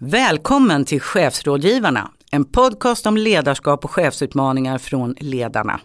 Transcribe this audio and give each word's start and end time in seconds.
Välkommen 0.00 0.84
till 0.84 1.00
Chefsrådgivarna, 1.00 2.10
en 2.30 2.44
podcast 2.44 3.06
om 3.06 3.16
ledarskap 3.16 3.84
och 3.84 3.90
chefsutmaningar 3.90 4.78
från 4.78 5.14
ledarna. 5.20 5.80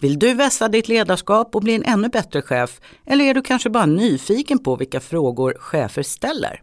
Vill 0.00 0.18
du 0.18 0.34
vässa 0.34 0.68
ditt 0.68 0.88
ledarskap 0.88 1.54
och 1.54 1.62
bli 1.62 1.74
en 1.74 1.84
ännu 1.84 2.08
bättre 2.08 2.42
chef? 2.42 2.80
Eller 3.06 3.24
är 3.24 3.34
du 3.34 3.42
kanske 3.42 3.70
bara 3.70 3.86
nyfiken 3.86 4.58
på 4.58 4.76
vilka 4.76 5.00
frågor 5.00 5.54
chefer 5.58 6.02
ställer? 6.02 6.62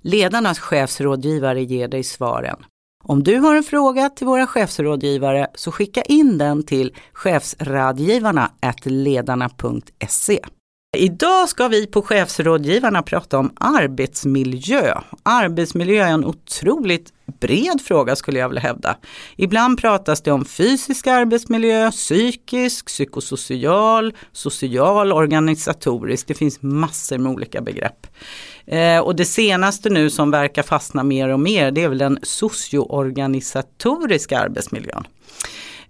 Ledarnas 0.00 0.58
chefsrådgivare 0.58 1.62
ger 1.62 1.88
dig 1.88 2.04
svaren. 2.04 2.56
Om 3.04 3.22
du 3.22 3.38
har 3.38 3.54
en 3.54 3.62
fråga 3.62 4.08
till 4.08 4.26
våra 4.26 4.46
chefsrådgivare 4.46 5.46
så 5.54 5.72
skicka 5.72 6.02
in 6.02 6.38
den 6.38 6.66
till 6.66 6.94
chefsradgivarna 7.12 8.50
ledarna.se. 8.84 10.40
Idag 10.96 11.48
ska 11.48 11.68
vi 11.68 11.86
på 11.86 12.02
Chefsrådgivarna 12.02 13.02
prata 13.02 13.38
om 13.38 13.52
arbetsmiljö. 13.54 14.94
Arbetsmiljö 15.22 16.04
är 16.04 16.12
en 16.12 16.24
otroligt 16.24 17.12
bred 17.40 17.80
fråga 17.84 18.16
skulle 18.16 18.38
jag 18.38 18.48
vilja 18.48 18.62
hävda. 18.62 18.96
Ibland 19.36 19.80
pratas 19.80 20.22
det 20.22 20.32
om 20.32 20.44
fysisk 20.44 21.06
arbetsmiljö, 21.06 21.90
psykisk, 21.90 22.86
psykosocial, 22.86 24.14
social, 24.32 25.12
organisatorisk. 25.12 26.26
Det 26.26 26.34
finns 26.34 26.62
massor 26.62 27.18
med 27.18 27.32
olika 27.32 27.60
begrepp. 27.60 28.06
Eh, 28.66 28.98
och 28.98 29.16
det 29.16 29.24
senaste 29.24 29.90
nu 29.90 30.10
som 30.10 30.30
verkar 30.30 30.62
fastna 30.62 31.02
mer 31.02 31.28
och 31.28 31.40
mer 31.40 31.70
det 31.70 31.82
är 31.82 31.88
väl 31.88 31.98
den 31.98 32.18
socioorganisatoriska 32.22 34.38
arbetsmiljön. 34.38 35.04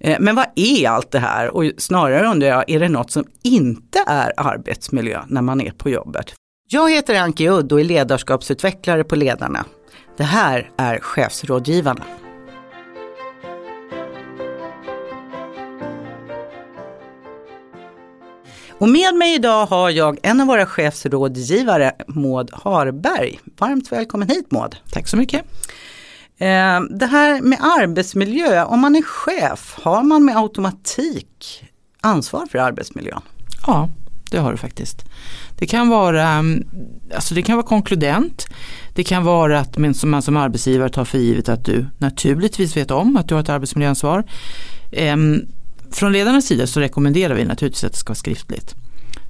Eh, 0.00 0.16
men 0.20 0.36
vad 0.36 0.46
är 0.56 0.88
allt 0.88 1.10
det 1.10 1.18
här? 1.18 1.56
Och 1.56 1.64
snarare 1.78 2.26
undrar 2.26 2.48
jag, 2.48 2.70
är 2.70 2.80
det 2.80 2.88
något 2.88 3.10
som 3.10 3.24
inte 3.42 4.04
är 4.06 4.32
arbetsmiljö 4.36 5.22
när 5.28 5.42
man 5.42 5.60
är 5.60 5.70
på 5.70 5.90
jobbet? 5.90 6.34
Jag 6.68 6.90
heter 6.90 7.14
Anki 7.14 7.48
Udd 7.48 7.72
och 7.72 7.80
är 7.80 7.84
ledarskapsutvecklare 7.84 9.04
på 9.04 9.16
Ledarna. 9.16 9.64
Det 10.16 10.24
här 10.24 10.70
är 10.76 10.98
Chefsrådgivarna. 10.98 12.04
Och 18.80 18.88
med 18.88 19.14
mig 19.14 19.34
idag 19.34 19.66
har 19.66 19.90
jag 19.90 20.18
en 20.22 20.40
av 20.40 20.46
våra 20.46 20.66
chefsrådgivare, 20.66 21.92
Maud 22.06 22.50
Harberg. 22.52 23.40
Varmt 23.58 23.92
välkommen 23.92 24.28
hit 24.28 24.50
Maud. 24.50 24.76
Tack 24.92 25.08
så 25.08 25.16
mycket. 25.16 25.42
Eh, 26.40 26.80
det 26.90 27.06
här 27.06 27.40
med 27.40 27.58
arbetsmiljö, 27.60 28.64
om 28.64 28.80
man 28.80 28.96
är 28.96 29.02
chef, 29.02 29.78
har 29.82 30.02
man 30.02 30.24
med 30.24 30.36
automatik 30.36 31.64
ansvar 32.00 32.46
för 32.50 32.58
arbetsmiljön? 32.58 33.20
Ja, 33.66 33.88
det 34.30 34.38
har 34.38 34.50
du 34.50 34.56
faktiskt. 34.56 35.04
Det 35.58 35.66
kan 35.66 35.88
vara, 35.88 36.28
mm, 36.28 36.66
alltså 37.14 37.34
det 37.34 37.42
kan 37.42 37.56
vara 37.56 37.66
konkludent. 37.66 38.46
Det 38.94 39.04
kan 39.04 39.24
vara 39.24 39.60
att 39.60 39.78
man 39.78 40.22
som 40.22 40.36
arbetsgivare 40.36 40.88
tar 40.88 41.04
för 41.04 41.18
givet 41.18 41.48
att 41.48 41.64
du 41.64 41.86
naturligtvis 41.98 42.76
vet 42.76 42.90
om 42.90 43.16
att 43.16 43.28
du 43.28 43.34
har 43.34 43.42
ett 43.42 43.48
arbetsmiljöansvar. 43.48 44.24
Ehm, 44.92 45.46
från 45.90 46.12
ledarnas 46.12 46.46
sida 46.46 46.66
så 46.66 46.80
rekommenderar 46.80 47.34
vi 47.34 47.44
naturligtvis 47.44 47.84
att 47.84 47.92
det 47.92 47.98
ska 47.98 48.10
vara 48.10 48.14
skriftligt. 48.14 48.74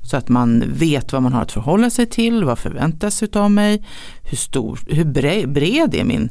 Så 0.02 0.16
att 0.16 0.28
man 0.28 0.64
vet 0.66 1.12
vad 1.12 1.22
man 1.22 1.32
har 1.32 1.42
att 1.42 1.52
förhålla 1.52 1.90
sig 1.90 2.06
till, 2.06 2.44
vad 2.44 2.58
förväntas 2.58 3.22
av 3.22 3.50
mig, 3.50 3.86
hur, 4.22 4.36
stor, 4.36 4.78
hur 4.86 5.04
bred 5.46 5.94
är 5.94 6.04
min 6.04 6.30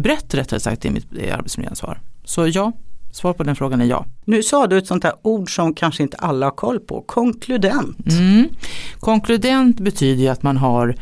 brett 0.00 0.34
rättare 0.34 0.60
sagt 0.60 0.84
är 0.84 0.90
mitt 0.90 1.12
arbetsmiljöansvar. 1.32 2.00
Så 2.24 2.48
ja, 2.48 2.72
svar 3.10 3.32
på 3.32 3.42
den 3.42 3.56
frågan 3.56 3.80
är 3.80 3.84
ja. 3.84 4.06
Nu 4.24 4.42
sa 4.42 4.66
du 4.66 4.78
ett 4.78 4.86
sånt 4.86 5.04
här 5.04 5.12
ord 5.22 5.54
som 5.54 5.74
kanske 5.74 6.02
inte 6.02 6.16
alla 6.16 6.46
har 6.46 6.50
koll 6.50 6.80
på, 6.80 7.00
konkludent. 7.00 8.12
Mm. 8.12 8.48
Konkludent 9.00 9.80
betyder 9.80 10.30
att 10.30 10.42
man 10.42 10.56
har 10.56 10.94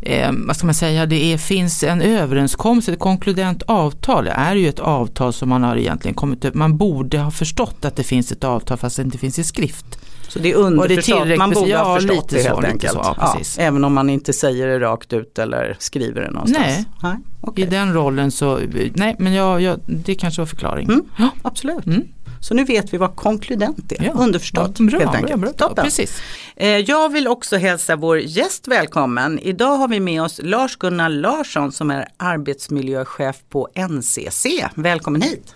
eh, 0.00 0.32
vad 0.46 0.56
ska 0.56 0.66
man 0.66 0.74
säga, 0.74 1.06
det 1.06 1.32
är, 1.32 1.38
finns 1.38 1.82
en 1.82 2.00
överenskommelse, 2.00 2.92
ett 2.92 2.98
konkludent 2.98 3.62
avtal 3.62 4.28
är 4.28 4.56
ju 4.56 4.68
ett 4.68 4.80
avtal 4.80 5.32
som 5.32 5.48
man 5.48 5.62
har 5.62 5.76
egentligen 5.76 6.14
kommit 6.14 6.54
man 6.54 6.76
borde 6.76 7.18
ha 7.18 7.30
förstått 7.30 7.84
att 7.84 7.96
det 7.96 8.04
finns 8.04 8.32
ett 8.32 8.44
avtal 8.44 8.78
fast 8.78 8.96
det 8.96 9.02
inte 9.02 9.18
finns 9.18 9.38
i 9.38 9.44
skrift. 9.44 9.98
Så 10.34 10.40
det 10.40 10.50
är 10.50 10.54
underförstått, 10.54 11.38
man 11.38 11.50
borde 11.50 11.70
ja, 11.70 11.84
ha 11.84 11.94
förstått 11.94 12.28
det 12.28 12.42
helt 12.42 12.64
enkelt. 12.64 12.92
Så, 12.92 13.14
ja, 13.18 13.40
även 13.58 13.84
om 13.84 13.94
man 13.94 14.10
inte 14.10 14.32
säger 14.32 14.66
det 14.66 14.80
rakt 14.80 15.12
ut 15.12 15.38
eller 15.38 15.76
skriver 15.78 16.20
det 16.20 16.30
någonstans. 16.30 16.66
Nej, 16.66 16.84
nej 17.02 17.16
okay. 17.40 17.64
i 17.64 17.66
den 17.66 17.94
rollen 17.94 18.30
så, 18.30 18.60
nej 18.94 19.16
men 19.18 19.32
jag, 19.32 19.60
jag, 19.60 19.80
det 19.86 20.14
kanske 20.14 20.40
var 20.40 20.46
förklaring. 20.46 20.88
Mm, 20.88 21.04
ja, 21.18 21.30
absolut. 21.42 21.86
Mm. 21.86 22.02
Så 22.40 22.54
nu 22.54 22.64
vet 22.64 22.94
vi 22.94 22.98
vad 22.98 23.16
konkludent 23.16 23.92
är, 23.92 24.04
ja, 24.04 24.12
underförstått 24.12 24.78
bra, 24.78 24.98
helt 24.98 25.14
enkelt. 25.14 25.40
Bra, 25.40 25.52
bra, 25.58 25.68
bra, 25.74 25.84
precis. 25.84 26.22
Eh, 26.56 26.68
jag 26.68 27.12
vill 27.12 27.28
också 27.28 27.56
hälsa 27.56 27.96
vår 27.96 28.18
gäst 28.18 28.68
välkommen. 28.68 29.38
Idag 29.38 29.76
har 29.76 29.88
vi 29.88 30.00
med 30.00 30.22
oss 30.22 30.40
Lars-Gunnar 30.42 31.08
Larsson 31.08 31.72
som 31.72 31.90
är 31.90 32.08
arbetsmiljöchef 32.16 33.36
på 33.48 33.68
NCC. 33.74 34.46
Välkommen 34.74 35.22
hit! 35.22 35.54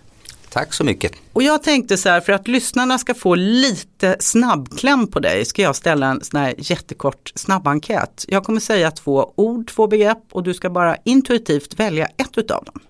Tack 0.50 0.74
så 0.74 0.84
mycket. 0.84 1.12
Och 1.32 1.42
jag 1.42 1.62
tänkte 1.62 1.96
så 1.96 2.08
här, 2.08 2.20
för 2.20 2.32
att 2.32 2.48
lyssnarna 2.48 2.98
ska 2.98 3.14
få 3.14 3.34
lite 3.34 4.16
snabbkläm 4.20 5.06
på 5.06 5.20
dig, 5.20 5.44
ska 5.44 5.62
jag 5.62 5.76
ställa 5.76 6.06
en 6.06 6.24
sån 6.24 6.40
här 6.40 6.54
jättekort 6.58 7.32
snabbenkät. 7.34 8.24
Jag 8.28 8.44
kommer 8.44 8.60
säga 8.60 8.90
två 8.90 9.32
ord, 9.36 9.68
två 9.70 9.86
begrepp 9.86 10.22
och 10.32 10.42
du 10.42 10.54
ska 10.54 10.70
bara 10.70 10.96
intuitivt 11.04 11.80
välja 11.80 12.06
ett 12.06 12.38
utav 12.38 12.64
dem. 12.64 12.80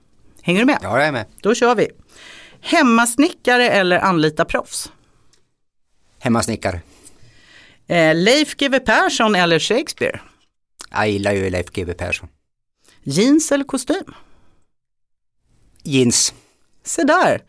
Hänger 0.43 0.61
du 0.61 0.67
med? 0.67 0.79
Ja, 0.83 0.99
jag 0.99 1.07
är 1.07 1.13
med. 1.13 1.27
Då 1.41 1.55
kör 1.55 1.75
vi. 1.75 1.89
Hemmasnickare 2.61 3.69
eller 3.71 3.99
anlita 3.99 4.45
proffs? 4.45 4.93
Hemmasnickare. 6.19 6.81
Eh, 7.87 8.15
Leif 8.15 8.57
GW 8.57 8.79
Persson 8.81 9.35
eller 9.35 9.59
Shakespeare? 9.59 10.21
Jag 10.91 11.11
gillar 11.11 11.33
ju 11.33 11.51
Leif 11.51 11.67
GW 11.71 11.95
Persson. 11.95 12.29
Jeans 13.03 13.53
eller 13.53 13.65
kostym? 13.65 14.15
Jeans. 15.83 16.35
Se 16.89 17.03
där! 17.05 17.41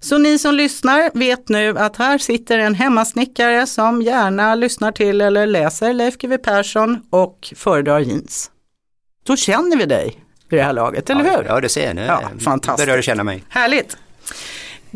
Så 0.00 0.18
ni 0.18 0.38
som 0.38 0.54
lyssnar 0.54 1.10
vet 1.14 1.48
nu 1.48 1.78
att 1.78 1.96
här 1.96 2.18
sitter 2.18 2.58
en 2.58 2.74
hemmasnickare 2.74 3.66
som 3.66 4.02
gärna 4.02 4.54
lyssnar 4.54 4.92
till 4.92 5.20
eller 5.20 5.46
läser 5.46 5.92
Leif 5.92 6.16
GW 6.18 6.38
Persson 6.38 7.02
och 7.10 7.52
föredrar 7.56 8.00
jeans. 8.00 8.50
Då 9.26 9.36
känner 9.36 9.76
vi 9.76 9.84
dig 9.86 10.20
vid 10.48 10.60
det 10.60 10.64
här 10.64 10.72
laget, 10.72 11.10
eller 11.10 11.24
hur? 11.24 11.44
Ja, 11.44 11.60
det 11.60 11.68
ser 11.68 11.86
jag 11.86 11.96
nu. 11.96 12.02
Ja, 12.02 12.22
fantastiskt. 12.44 12.88
Börjar 12.88 13.02
känna 13.02 13.24
mig. 13.24 13.44
Härligt. 13.48 13.96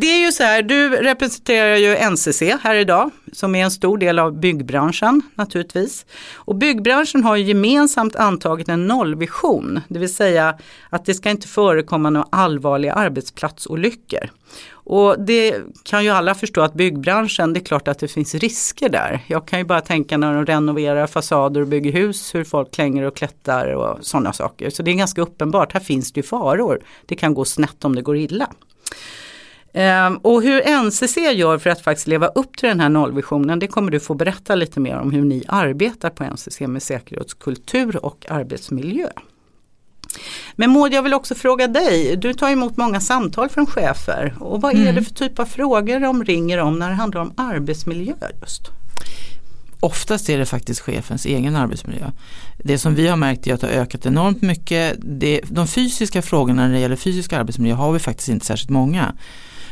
Det 0.00 0.06
är 0.06 0.26
ju 0.26 0.32
så 0.32 0.42
här, 0.42 0.62
du 0.62 0.88
representerar 0.88 1.76
ju 1.76 2.10
NCC 2.10 2.42
här 2.62 2.74
idag 2.74 3.10
som 3.32 3.54
är 3.54 3.64
en 3.64 3.70
stor 3.70 3.98
del 3.98 4.18
av 4.18 4.40
byggbranschen 4.40 5.22
naturligtvis. 5.34 6.06
Och 6.34 6.54
byggbranschen 6.54 7.24
har 7.24 7.36
ju 7.36 7.44
gemensamt 7.44 8.16
antagit 8.16 8.68
en 8.68 8.86
nollvision, 8.86 9.80
det 9.88 9.98
vill 9.98 10.14
säga 10.14 10.58
att 10.90 11.04
det 11.04 11.14
ska 11.14 11.30
inte 11.30 11.48
förekomma 11.48 12.10
några 12.10 12.26
allvarliga 12.30 12.92
arbetsplatsolyckor. 12.92 14.30
Och 14.72 15.20
det 15.20 15.56
kan 15.84 16.04
ju 16.04 16.10
alla 16.10 16.34
förstå 16.34 16.60
att 16.60 16.74
byggbranschen, 16.74 17.52
det 17.52 17.60
är 17.60 17.64
klart 17.64 17.88
att 17.88 17.98
det 17.98 18.08
finns 18.08 18.34
risker 18.34 18.88
där. 18.88 19.24
Jag 19.26 19.46
kan 19.46 19.58
ju 19.58 19.64
bara 19.64 19.80
tänka 19.80 20.16
när 20.16 20.34
de 20.34 20.46
renoverar 20.46 21.06
fasader 21.06 21.60
och 21.60 21.68
bygger 21.68 21.92
hus, 21.92 22.34
hur 22.34 22.44
folk 22.44 22.74
klänger 22.74 23.02
och 23.02 23.16
klättrar 23.16 23.74
och 23.74 23.98
sådana 24.00 24.32
saker. 24.32 24.70
Så 24.70 24.82
det 24.82 24.90
är 24.90 24.94
ganska 24.94 25.22
uppenbart, 25.22 25.72
här 25.72 25.80
finns 25.80 26.12
det 26.12 26.18
ju 26.18 26.26
faror. 26.26 26.80
Det 27.06 27.14
kan 27.14 27.34
gå 27.34 27.44
snett 27.44 27.84
om 27.84 27.94
det 27.94 28.02
går 28.02 28.16
illa. 28.16 28.48
Ehm, 29.72 30.16
och 30.16 30.42
hur 30.42 30.84
NCC 30.84 31.16
gör 31.16 31.58
för 31.58 31.70
att 31.70 31.80
faktiskt 31.80 32.06
leva 32.06 32.26
upp 32.26 32.56
till 32.56 32.68
den 32.68 32.80
här 32.80 32.88
nollvisionen 32.88 33.58
det 33.58 33.66
kommer 33.66 33.90
du 33.90 34.00
få 34.00 34.14
berätta 34.14 34.54
lite 34.54 34.80
mer 34.80 34.96
om 34.96 35.10
hur 35.12 35.24
ni 35.24 35.44
arbetar 35.48 36.10
på 36.10 36.24
NCC 36.24 36.60
med 36.60 36.82
säkerhetskultur 36.82 38.04
och 38.04 38.26
arbetsmiljö. 38.28 39.08
Men 40.56 40.70
Maud, 40.70 40.92
jag 40.92 41.02
vill 41.02 41.14
också 41.14 41.34
fråga 41.34 41.66
dig, 41.66 42.16
du 42.16 42.34
tar 42.34 42.50
emot 42.50 42.76
många 42.76 43.00
samtal 43.00 43.48
från 43.48 43.66
chefer 43.66 44.34
och 44.40 44.60
vad 44.60 44.72
är 44.74 44.82
mm. 44.82 44.94
det 44.94 45.02
för 45.02 45.14
typ 45.14 45.38
av 45.38 45.46
frågor 45.46 46.00
de 46.00 46.24
ringer 46.24 46.58
om 46.58 46.78
när 46.78 46.88
det 46.88 46.94
handlar 46.94 47.20
om 47.20 47.32
arbetsmiljö 47.36 48.14
just? 48.40 48.62
Oftast 49.80 50.28
är 50.28 50.38
det 50.38 50.46
faktiskt 50.46 50.80
chefens 50.80 51.26
egen 51.26 51.56
arbetsmiljö. 51.56 52.10
Det 52.58 52.78
som 52.78 52.94
vi 52.94 53.08
har 53.08 53.16
märkt 53.16 53.46
är 53.46 53.54
att 53.54 53.60
det 53.60 53.66
har 53.66 53.74
ökat 53.74 54.06
enormt 54.06 54.42
mycket. 54.42 54.96
Det, 54.98 55.40
de 55.48 55.66
fysiska 55.66 56.22
frågorna 56.22 56.66
när 56.66 56.74
det 56.74 56.80
gäller 56.80 56.96
fysisk 56.96 57.32
arbetsmiljö 57.32 57.74
har 57.74 57.92
vi 57.92 57.98
faktiskt 57.98 58.28
inte 58.28 58.46
särskilt 58.46 58.70
många. 58.70 59.14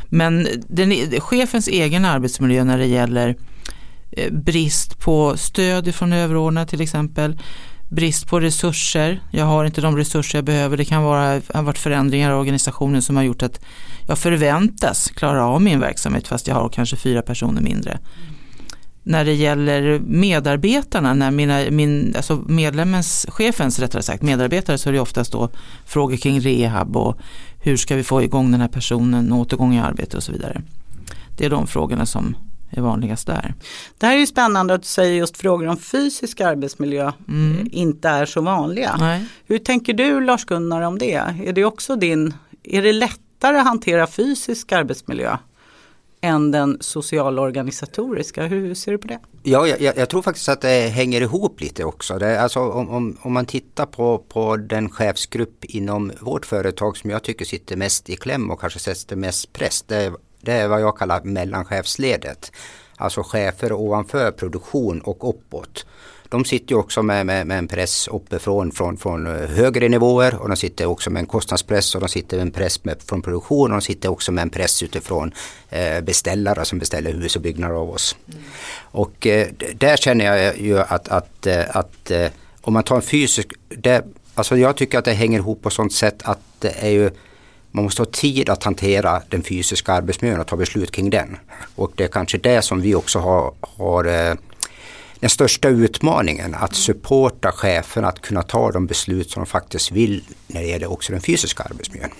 Men 0.09 0.47
den, 0.67 0.91
e- 0.91 1.19
chefens 1.19 1.67
egen 1.67 2.05
arbetsmiljö 2.05 2.63
när 2.63 2.77
det 2.77 2.85
gäller 2.85 3.35
eh, 4.11 4.33
brist 4.33 4.99
på 4.99 5.37
stöd 5.37 5.95
från 5.95 6.13
överordnade 6.13 6.67
till 6.67 6.81
exempel. 6.81 7.39
Brist 7.89 8.27
på 8.27 8.39
resurser, 8.39 9.21
jag 9.31 9.45
har 9.45 9.65
inte 9.65 9.81
de 9.81 9.97
resurser 9.97 10.37
jag 10.37 10.45
behöver. 10.45 10.77
Det 10.77 10.85
kan 10.85 11.03
vara, 11.03 11.41
ha 11.53 11.61
varit 11.61 11.77
förändringar 11.77 12.31
i 12.31 12.33
organisationen 12.33 13.01
som 13.01 13.15
har 13.15 13.23
gjort 13.23 13.43
att 13.43 13.59
jag 14.07 14.17
förväntas 14.17 15.11
klara 15.15 15.45
av 15.45 15.61
min 15.61 15.79
verksamhet 15.79 16.27
fast 16.27 16.47
jag 16.47 16.55
har 16.55 16.69
kanske 16.69 16.95
fyra 16.95 17.21
personer 17.21 17.61
mindre. 17.61 17.99
När 19.03 19.25
det 19.25 19.33
gäller 19.33 19.99
medarbetarna, 19.99 21.13
när 21.13 21.31
mina, 21.31 21.71
min, 21.71 22.13
alltså 22.15 22.43
medlemmens, 22.47 23.25
chefens 23.29 23.79
rättare 23.79 24.03
sagt, 24.03 24.23
medarbetare 24.23 24.77
så 24.77 24.89
är 24.89 24.93
det 24.93 24.99
oftast 24.99 25.31
då 25.31 25.49
frågor 25.85 26.17
kring 26.17 26.39
rehab 26.39 26.97
och 26.97 27.17
hur 27.63 27.77
ska 27.77 27.95
vi 27.95 28.03
få 28.03 28.23
igång 28.23 28.51
den 28.51 28.61
här 28.61 28.67
personen, 28.67 29.33
återgång 29.33 29.75
i 29.75 29.79
arbete 29.79 30.17
och 30.17 30.23
så 30.23 30.31
vidare. 30.31 30.61
Det 31.37 31.45
är 31.45 31.49
de 31.49 31.67
frågorna 31.67 32.05
som 32.05 32.35
är 32.69 32.81
vanligast 32.81 33.27
där. 33.27 33.53
Det 33.97 34.05
här 34.05 34.15
är 34.15 34.19
ju 34.19 34.27
spännande 34.27 34.73
att 34.73 34.81
du 34.81 34.87
säger 34.87 35.13
just 35.17 35.37
frågor 35.37 35.67
om 35.67 35.77
fysisk 35.77 36.41
arbetsmiljö 36.41 37.11
Mm. 37.27 37.57
eh, 37.59 37.65
inte 37.71 38.09
är 38.09 38.25
så 38.25 38.41
vanliga. 38.41 38.95
Nej. 38.99 39.25
Hur 39.47 39.57
tänker 39.57 39.93
du 39.93 40.21
Lars-Gunnar 40.21 40.81
om 40.81 40.97
det? 40.97 41.23
Är 41.45 41.53
det 41.53 41.65
också 41.65 41.95
din, 41.95 42.33
är 42.63 42.81
det 42.81 42.93
lättare 42.93 43.57
att 43.57 43.65
hantera 43.65 44.07
fysisk 44.07 44.71
arbetsmiljö 44.71 45.37
än 46.21 46.51
den 46.51 46.77
socialorganisatoriska? 46.81 48.43
Hur 48.43 48.73
ser 48.73 48.91
du 48.91 48.97
på 48.97 49.07
det? 49.07 49.19
Ja, 49.43 49.67
jag, 49.67 49.97
jag, 49.97 50.09
tror 50.09 50.21
faktiskt 50.21 50.49
att 50.49 50.61
det 50.61 50.87
hänger 50.87 51.21
ihop 51.21 51.61
lite 51.61 51.83
också. 51.83 52.17
Det, 52.17 52.41
alltså, 52.41 52.59
om, 52.59 52.89
om, 52.89 53.17
om 53.21 53.33
man 53.33 53.45
tittar 53.45 53.85
på, 53.85 54.17
på 54.17 54.57
den 54.57 54.89
chefsgrupp 54.89 55.65
inom 55.65 56.11
vårt 56.21 56.45
företag 56.45 56.97
som 56.97 57.09
jag 57.09 57.23
tycker 57.23 57.45
sitter 57.45 57.75
mest 57.75 58.09
i 58.09 58.15
kläm 58.15 58.51
och 58.51 58.59
kanske 58.59 58.79
sätter 58.79 59.15
mest 59.15 59.53
press. 59.53 59.81
Det, 59.81 60.13
det 60.41 60.51
är 60.51 60.67
vad 60.67 60.81
jag 60.81 60.97
kallar 60.97 61.23
mellanchefsledet. 61.23 62.51
Alltså 62.95 63.23
chefer 63.23 63.73
ovanför 63.73 64.31
produktion 64.31 65.01
och 65.01 65.29
uppåt. 65.29 65.85
De 66.29 66.45
sitter 66.45 66.75
ju 66.75 66.79
också 66.79 67.03
med, 67.03 67.25
med, 67.25 67.47
med 67.47 67.57
en 67.57 67.67
press 67.67 68.07
uppifrån 68.07 68.71
från, 68.71 68.97
från 68.97 69.27
eh, 69.27 69.49
högre 69.49 69.89
nivåer 69.89 70.35
och 70.35 70.49
de 70.49 70.57
sitter 70.57 70.85
också 70.85 71.09
med 71.09 71.19
en 71.19 71.25
kostnadspress 71.25 71.95
och 71.95 72.01
de 72.01 72.09
sitter 72.09 72.37
med 72.37 72.45
en 72.45 72.51
press 72.51 72.83
med, 72.83 73.01
från 73.01 73.21
produktion 73.21 73.71
och 73.71 73.77
de 73.77 73.81
sitter 73.81 74.09
också 74.09 74.31
med 74.31 74.41
en 74.41 74.49
press 74.49 74.83
utifrån 74.83 75.31
eh, 75.69 76.01
beställare 76.01 76.65
som 76.65 76.79
beställer 76.79 77.13
hus 77.13 77.35
och 77.35 77.41
byggnader 77.41 77.75
av 77.75 77.89
oss. 77.89 78.15
Och 78.79 79.27
eh, 79.27 79.47
där 79.75 79.97
känner 79.97 80.25
jag 80.25 80.59
ju 80.59 80.79
att, 80.79 81.07
att, 81.07 81.47
eh, 81.47 81.75
att 81.75 82.11
eh, 82.11 82.27
om 82.61 82.73
man 82.73 82.83
tar 82.83 82.95
en 82.95 83.01
fysisk, 83.01 83.53
det, 83.69 84.05
alltså 84.33 84.57
jag 84.57 84.75
tycker 84.77 84.99
att 84.99 85.05
det 85.05 85.13
hänger 85.13 85.39
ihop 85.39 85.61
på 85.61 85.69
sånt 85.69 85.93
sätt 85.93 86.21
att 86.23 86.39
det 86.59 86.73
är 86.79 86.89
ju 86.89 87.11
man 87.71 87.83
måste 87.83 88.01
ha 88.01 88.07
tid 88.11 88.49
att 88.49 88.63
hantera 88.63 89.21
den 89.29 89.43
fysiska 89.43 89.93
arbetsmiljön 89.93 90.39
och 90.39 90.47
ta 90.47 90.55
beslut 90.55 90.91
kring 90.91 91.09
den. 91.09 91.37
Och 91.75 91.91
det 91.95 92.03
är 92.03 92.07
kanske 92.07 92.37
det 92.37 92.61
som 92.61 92.81
vi 92.81 92.95
också 92.95 93.19
har, 93.19 93.53
har 93.61 94.37
den 95.19 95.29
största 95.29 95.69
utmaningen 95.69 96.55
att 96.55 96.75
supporta 96.75 97.51
cheferna 97.51 98.07
att 98.07 98.21
kunna 98.21 98.41
ta 98.41 98.71
de 98.71 98.85
beslut 98.85 99.31
som 99.31 99.43
de 99.43 99.45
faktiskt 99.45 99.91
vill 99.91 100.23
när 100.47 100.61
det 100.61 100.67
gäller 100.67 100.91
också 100.91 101.11
den 101.11 101.21
fysiska 101.21 101.63
arbetsmiljön. 101.63 102.11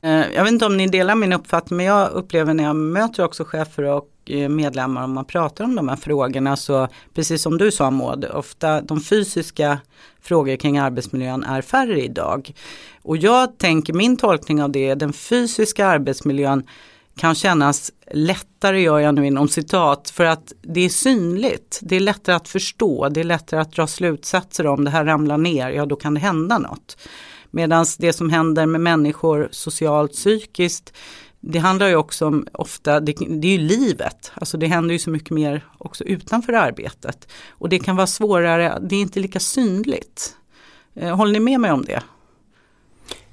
Eh, 0.00 0.32
jag 0.34 0.44
vet 0.44 0.52
inte 0.52 0.66
om 0.66 0.76
ni 0.76 0.86
delar 0.86 1.14
min 1.14 1.32
uppfattning 1.32 1.76
men 1.76 1.86
jag 1.86 2.10
upplever 2.10 2.54
när 2.54 2.64
jag 2.64 2.76
möter 2.76 3.24
också 3.24 3.44
chefer 3.44 3.82
och 3.82 4.10
eh, 4.26 4.48
medlemmar 4.48 5.04
om 5.04 5.12
man 5.12 5.24
pratar 5.24 5.64
om 5.64 5.74
de 5.74 5.88
här 5.88 5.96
frågorna 5.96 6.56
så 6.56 6.88
precis 7.14 7.42
som 7.42 7.58
du 7.58 7.70
sa 7.70 7.90
Maud, 7.90 8.24
ofta 8.24 8.80
de 8.80 9.00
fysiska 9.00 9.78
frågor 10.20 10.56
kring 10.56 10.78
arbetsmiljön 10.78 11.44
är 11.44 11.62
färre 11.62 12.02
idag. 12.02 12.52
Och 13.02 13.16
jag 13.16 13.58
tänker 13.58 13.92
min 13.92 14.16
tolkning 14.16 14.62
av 14.62 14.70
det, 14.70 14.88
är 14.88 14.96
den 14.96 15.12
fysiska 15.12 15.86
arbetsmiljön 15.86 16.66
kan 17.18 17.34
kännas 17.34 17.92
lättare 18.10 18.80
gör 18.80 18.98
jag 18.98 19.14
nu 19.14 19.26
inom 19.26 19.48
citat 19.48 20.10
för 20.10 20.24
att 20.24 20.52
det 20.62 20.80
är 20.80 20.88
synligt. 20.88 21.80
Det 21.82 21.96
är 21.96 22.00
lättare 22.00 22.36
att 22.36 22.48
förstå, 22.48 23.08
det 23.08 23.20
är 23.20 23.24
lättare 23.24 23.60
att 23.60 23.72
dra 23.72 23.86
slutsatser 23.86 24.66
om 24.66 24.84
det 24.84 24.90
här 24.90 25.04
ramlar 25.04 25.38
ner, 25.38 25.70
ja 25.70 25.86
då 25.86 25.96
kan 25.96 26.14
det 26.14 26.20
hända 26.20 26.58
något. 26.58 26.98
Medan 27.50 27.86
det 27.98 28.12
som 28.12 28.30
händer 28.30 28.66
med 28.66 28.80
människor 28.80 29.48
socialt, 29.52 30.12
psykiskt, 30.12 30.92
det 31.40 31.58
handlar 31.58 31.88
ju 31.88 31.96
också 31.96 32.26
om 32.26 32.46
ofta, 32.52 33.00
det, 33.00 33.12
det 33.12 33.48
är 33.48 33.52
ju 33.52 33.58
livet, 33.58 34.32
alltså 34.34 34.56
det 34.56 34.66
händer 34.66 34.92
ju 34.92 34.98
så 34.98 35.10
mycket 35.10 35.30
mer 35.30 35.66
också 35.78 36.04
utanför 36.04 36.52
arbetet. 36.52 37.28
Och 37.48 37.68
det 37.68 37.78
kan 37.78 37.96
vara 37.96 38.06
svårare, 38.06 38.78
det 38.82 38.96
är 38.96 39.00
inte 39.00 39.20
lika 39.20 39.40
synligt. 39.40 40.36
Eh, 40.94 41.16
håller 41.16 41.32
ni 41.32 41.40
med 41.40 41.60
mig 41.60 41.72
om 41.72 41.84
det? 41.84 42.02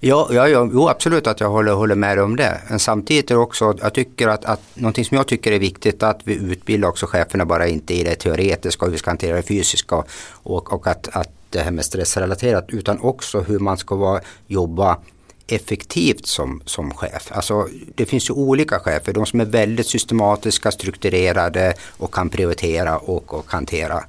Ja, 0.07 0.27
ja, 0.31 0.47
ja 0.47 0.69
jo, 0.73 0.89
absolut 0.89 1.27
att 1.27 1.39
jag 1.39 1.49
håller, 1.49 1.73
håller 1.73 1.95
med 1.95 2.19
om 2.19 2.35
det. 2.35 2.61
Men 2.69 2.79
samtidigt 2.79 3.31
är 3.31 3.35
det 3.35 3.41
också, 3.41 3.73
jag 3.81 3.93
tycker 3.93 4.27
att, 4.27 4.45
att 4.45 4.61
någonting 4.73 5.05
som 5.05 5.17
jag 5.17 5.27
tycker 5.27 5.51
är 5.51 5.59
viktigt 5.59 6.03
att 6.03 6.19
vi 6.23 6.33
utbildar 6.33 6.89
också 6.89 7.05
cheferna 7.05 7.45
bara 7.45 7.67
inte 7.67 7.93
i 7.93 8.03
det 8.03 8.15
teoretiska 8.15 8.85
och 8.85 8.87
hur 8.87 8.91
vi 8.91 8.97
ska 8.97 9.09
hantera 9.09 9.35
det 9.35 9.43
fysiska 9.43 10.03
och, 10.43 10.73
och 10.73 10.87
att, 10.87 11.07
att 11.15 11.29
det 11.49 11.59
här 11.59 11.71
med 11.71 11.85
stressrelaterat 11.85 12.65
utan 12.67 12.99
också 12.99 13.41
hur 13.41 13.59
man 13.59 13.77
ska 13.77 13.95
vara, 13.95 14.21
jobba 14.47 14.97
effektivt 15.47 16.25
som, 16.25 16.61
som 16.65 16.91
chef. 16.91 17.31
Alltså, 17.31 17.67
det 17.95 18.05
finns 18.05 18.29
ju 18.29 18.33
olika 18.33 18.79
chefer, 18.79 19.13
de 19.13 19.25
som 19.25 19.39
är 19.39 19.45
väldigt 19.45 19.87
systematiska, 19.87 20.71
strukturerade 20.71 21.73
och 21.97 22.13
kan 22.13 22.29
prioritera 22.29 22.97
och, 22.97 23.33
och 23.33 23.51
hantera. 23.51 24.03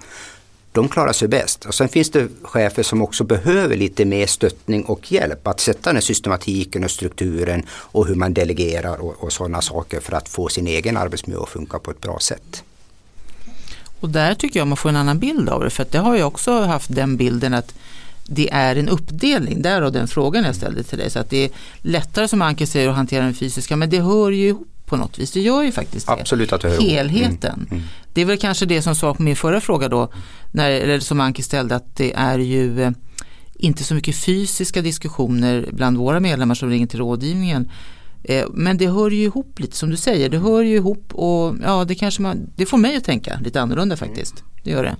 De 0.76 0.88
klarar 0.88 1.12
sig 1.12 1.28
bäst. 1.28 1.64
Och 1.64 1.74
sen 1.74 1.88
finns 1.88 2.10
det 2.10 2.28
chefer 2.42 2.82
som 2.82 3.02
också 3.02 3.24
behöver 3.24 3.76
lite 3.76 4.04
mer 4.04 4.26
stöttning 4.26 4.84
och 4.84 5.12
hjälp 5.12 5.46
att 5.46 5.60
sätta 5.60 5.80
den 5.82 5.96
här 5.96 6.00
systematiken 6.00 6.84
och 6.84 6.90
strukturen 6.90 7.62
och 7.70 8.06
hur 8.06 8.14
man 8.14 8.34
delegerar 8.34 8.96
och, 8.96 9.24
och 9.24 9.32
sådana 9.32 9.62
saker 9.62 10.00
för 10.00 10.12
att 10.12 10.28
få 10.28 10.48
sin 10.48 10.66
egen 10.66 10.96
arbetsmiljö 10.96 11.42
att 11.42 11.48
funka 11.48 11.78
på 11.78 11.90
ett 11.90 12.00
bra 12.00 12.18
sätt. 12.18 12.62
Och 14.00 14.10
där 14.10 14.34
tycker 14.34 14.60
jag 14.60 14.68
man 14.68 14.76
får 14.76 14.88
en 14.88 14.96
annan 14.96 15.18
bild 15.18 15.48
av 15.48 15.64
det. 15.64 15.70
För 15.70 15.82
att 15.82 15.92
det 15.92 15.98
har 15.98 16.16
jag 16.16 16.28
också 16.28 16.60
haft 16.60 16.94
den 16.94 17.16
bilden 17.16 17.54
att 17.54 17.74
det 18.26 18.52
är 18.52 18.76
en 18.76 18.88
uppdelning, 18.88 19.62
därav 19.62 19.92
den 19.92 20.08
frågan 20.08 20.44
jag 20.44 20.56
ställde 20.56 20.82
till 20.82 20.98
dig. 20.98 21.10
Så 21.10 21.18
att 21.18 21.30
det 21.30 21.44
är 21.44 21.50
lättare 21.78 22.28
som 22.28 22.42
Anke 22.42 22.66
säger 22.66 22.88
att 22.88 22.96
hantera 22.96 23.24
den 23.24 23.34
fysiska, 23.34 23.76
men 23.76 23.90
det 23.90 24.00
hör 24.00 24.30
ju 24.30 24.48
ihop 24.48 24.68
på 24.86 24.96
något 24.96 25.18
vis. 25.18 25.32
Det 25.32 25.40
gör 25.40 25.62
ju 25.62 25.72
faktiskt 25.72 26.06
det. 26.06 26.12
Absolut 26.12 26.52
att 26.52 26.60
det 26.60 26.68
hör 26.68 26.74
ihop. 26.74 26.88
Helheten. 26.88 27.54
Mm, 27.54 27.68
mm. 27.70 27.82
Det 28.16 28.22
är 28.22 28.26
väl 28.26 28.38
kanske 28.38 28.66
det 28.66 28.82
som 28.82 28.94
svar 28.94 29.14
på 29.14 29.22
min 29.22 29.36
förra 29.36 29.60
fråga 29.60 29.88
då, 29.88 30.12
när, 30.52 30.70
eller 30.70 31.00
som 31.00 31.20
Anki 31.20 31.42
ställde, 31.42 31.76
att 31.76 31.96
det 31.96 32.12
är 32.12 32.38
ju 32.38 32.82
eh, 32.82 32.90
inte 33.54 33.84
så 33.84 33.94
mycket 33.94 34.16
fysiska 34.16 34.82
diskussioner 34.82 35.68
bland 35.72 35.96
våra 35.96 36.20
medlemmar 36.20 36.54
som 36.54 36.70
ringer 36.70 36.86
till 36.86 36.98
rådgivningen. 36.98 37.70
Eh, 38.24 38.44
men 38.50 38.78
det 38.78 38.88
hör 38.88 39.10
ju 39.10 39.22
ihop 39.22 39.60
lite 39.60 39.76
som 39.76 39.90
du 39.90 39.96
säger, 39.96 40.28
det 40.28 40.38
hör 40.38 40.62
ju 40.62 40.76
ihop 40.76 41.14
och 41.14 41.56
ja, 41.62 41.84
det 41.84 41.94
kanske 41.94 42.22
man, 42.22 42.50
det 42.56 42.66
får 42.66 42.78
mig 42.78 42.96
att 42.96 43.04
tänka 43.04 43.40
lite 43.44 43.60
annorlunda 43.60 43.96
faktiskt. 43.96 44.44
Det 44.64 44.70
gör 44.70 44.82
det. 44.82 44.96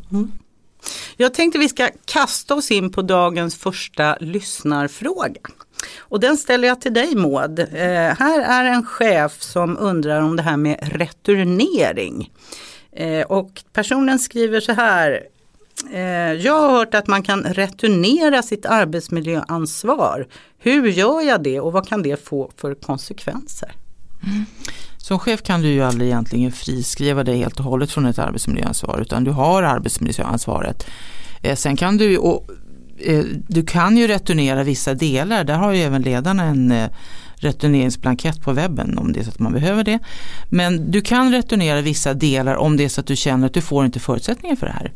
Jag 1.16 1.34
tänkte 1.34 1.58
vi 1.58 1.68
ska 1.68 1.88
kasta 2.04 2.54
oss 2.54 2.70
in 2.70 2.92
på 2.92 3.02
dagens 3.02 3.56
första 3.56 4.16
lyssnarfråga. 4.20 5.40
Och 5.98 6.20
den 6.20 6.36
ställer 6.36 6.68
jag 6.68 6.80
till 6.80 6.94
dig 6.94 7.14
Maud. 7.14 7.58
Eh, 7.58 7.66
här 8.18 8.40
är 8.40 8.64
en 8.64 8.86
chef 8.86 9.42
som 9.42 9.76
undrar 9.80 10.20
om 10.20 10.36
det 10.36 10.42
här 10.42 10.56
med 10.56 10.78
returnering. 10.82 12.30
Eh, 12.96 13.22
och 13.22 13.62
personen 13.72 14.18
skriver 14.18 14.60
så 14.60 14.72
här. 14.72 15.20
Eh, 15.92 16.00
jag 16.32 16.60
har 16.60 16.70
hört 16.70 16.94
att 16.94 17.06
man 17.06 17.22
kan 17.22 17.42
returnera 17.42 18.42
sitt 18.42 18.66
arbetsmiljöansvar. 18.66 20.26
Hur 20.58 20.88
gör 20.88 21.20
jag 21.20 21.42
det 21.42 21.60
och 21.60 21.72
vad 21.72 21.88
kan 21.88 22.02
det 22.02 22.24
få 22.24 22.50
för 22.56 22.74
konsekvenser? 22.74 23.72
Mm. 24.22 24.44
Som 24.96 25.18
chef 25.18 25.42
kan 25.42 25.62
du 25.62 25.68
ju 25.68 25.82
aldrig 25.82 26.08
egentligen 26.08 26.52
friskriva 26.52 27.24
dig 27.24 27.38
helt 27.38 27.58
och 27.58 27.64
hållet 27.64 27.90
från 27.90 28.06
ett 28.06 28.18
arbetsmiljöansvar 28.18 28.98
utan 29.00 29.24
du 29.24 29.30
har 29.30 29.62
arbetsmiljöansvaret. 29.62 30.86
Eh, 31.42 31.56
sen 31.56 31.76
kan 31.76 31.96
du, 31.96 32.18
och, 32.18 32.50
eh, 32.98 33.24
du 33.48 33.62
kan 33.62 33.96
ju 33.96 34.06
returnera 34.06 34.62
vissa 34.62 34.94
delar, 34.94 35.44
där 35.44 35.54
har 35.54 35.72
ju 35.72 35.82
även 35.82 36.02
ledarna 36.02 36.44
en 36.44 36.72
eh, 36.72 36.90
returneringsblankett 37.36 38.40
på 38.40 38.52
webben 38.52 38.98
om 38.98 39.12
det 39.12 39.20
är 39.20 39.24
så 39.24 39.30
att 39.30 39.38
man 39.38 39.52
behöver 39.52 39.84
det. 39.84 39.98
Men 40.48 40.90
du 40.90 41.00
kan 41.00 41.32
returnera 41.32 41.80
vissa 41.80 42.14
delar 42.14 42.54
om 42.54 42.76
det 42.76 42.84
är 42.84 42.88
så 42.88 43.00
att 43.00 43.06
du 43.06 43.16
känner 43.16 43.46
att 43.46 43.54
du 43.54 43.60
får 43.60 43.84
inte 43.84 44.00
förutsättningar 44.00 44.56
för 44.56 44.66
det 44.66 44.72
här. 44.72 44.92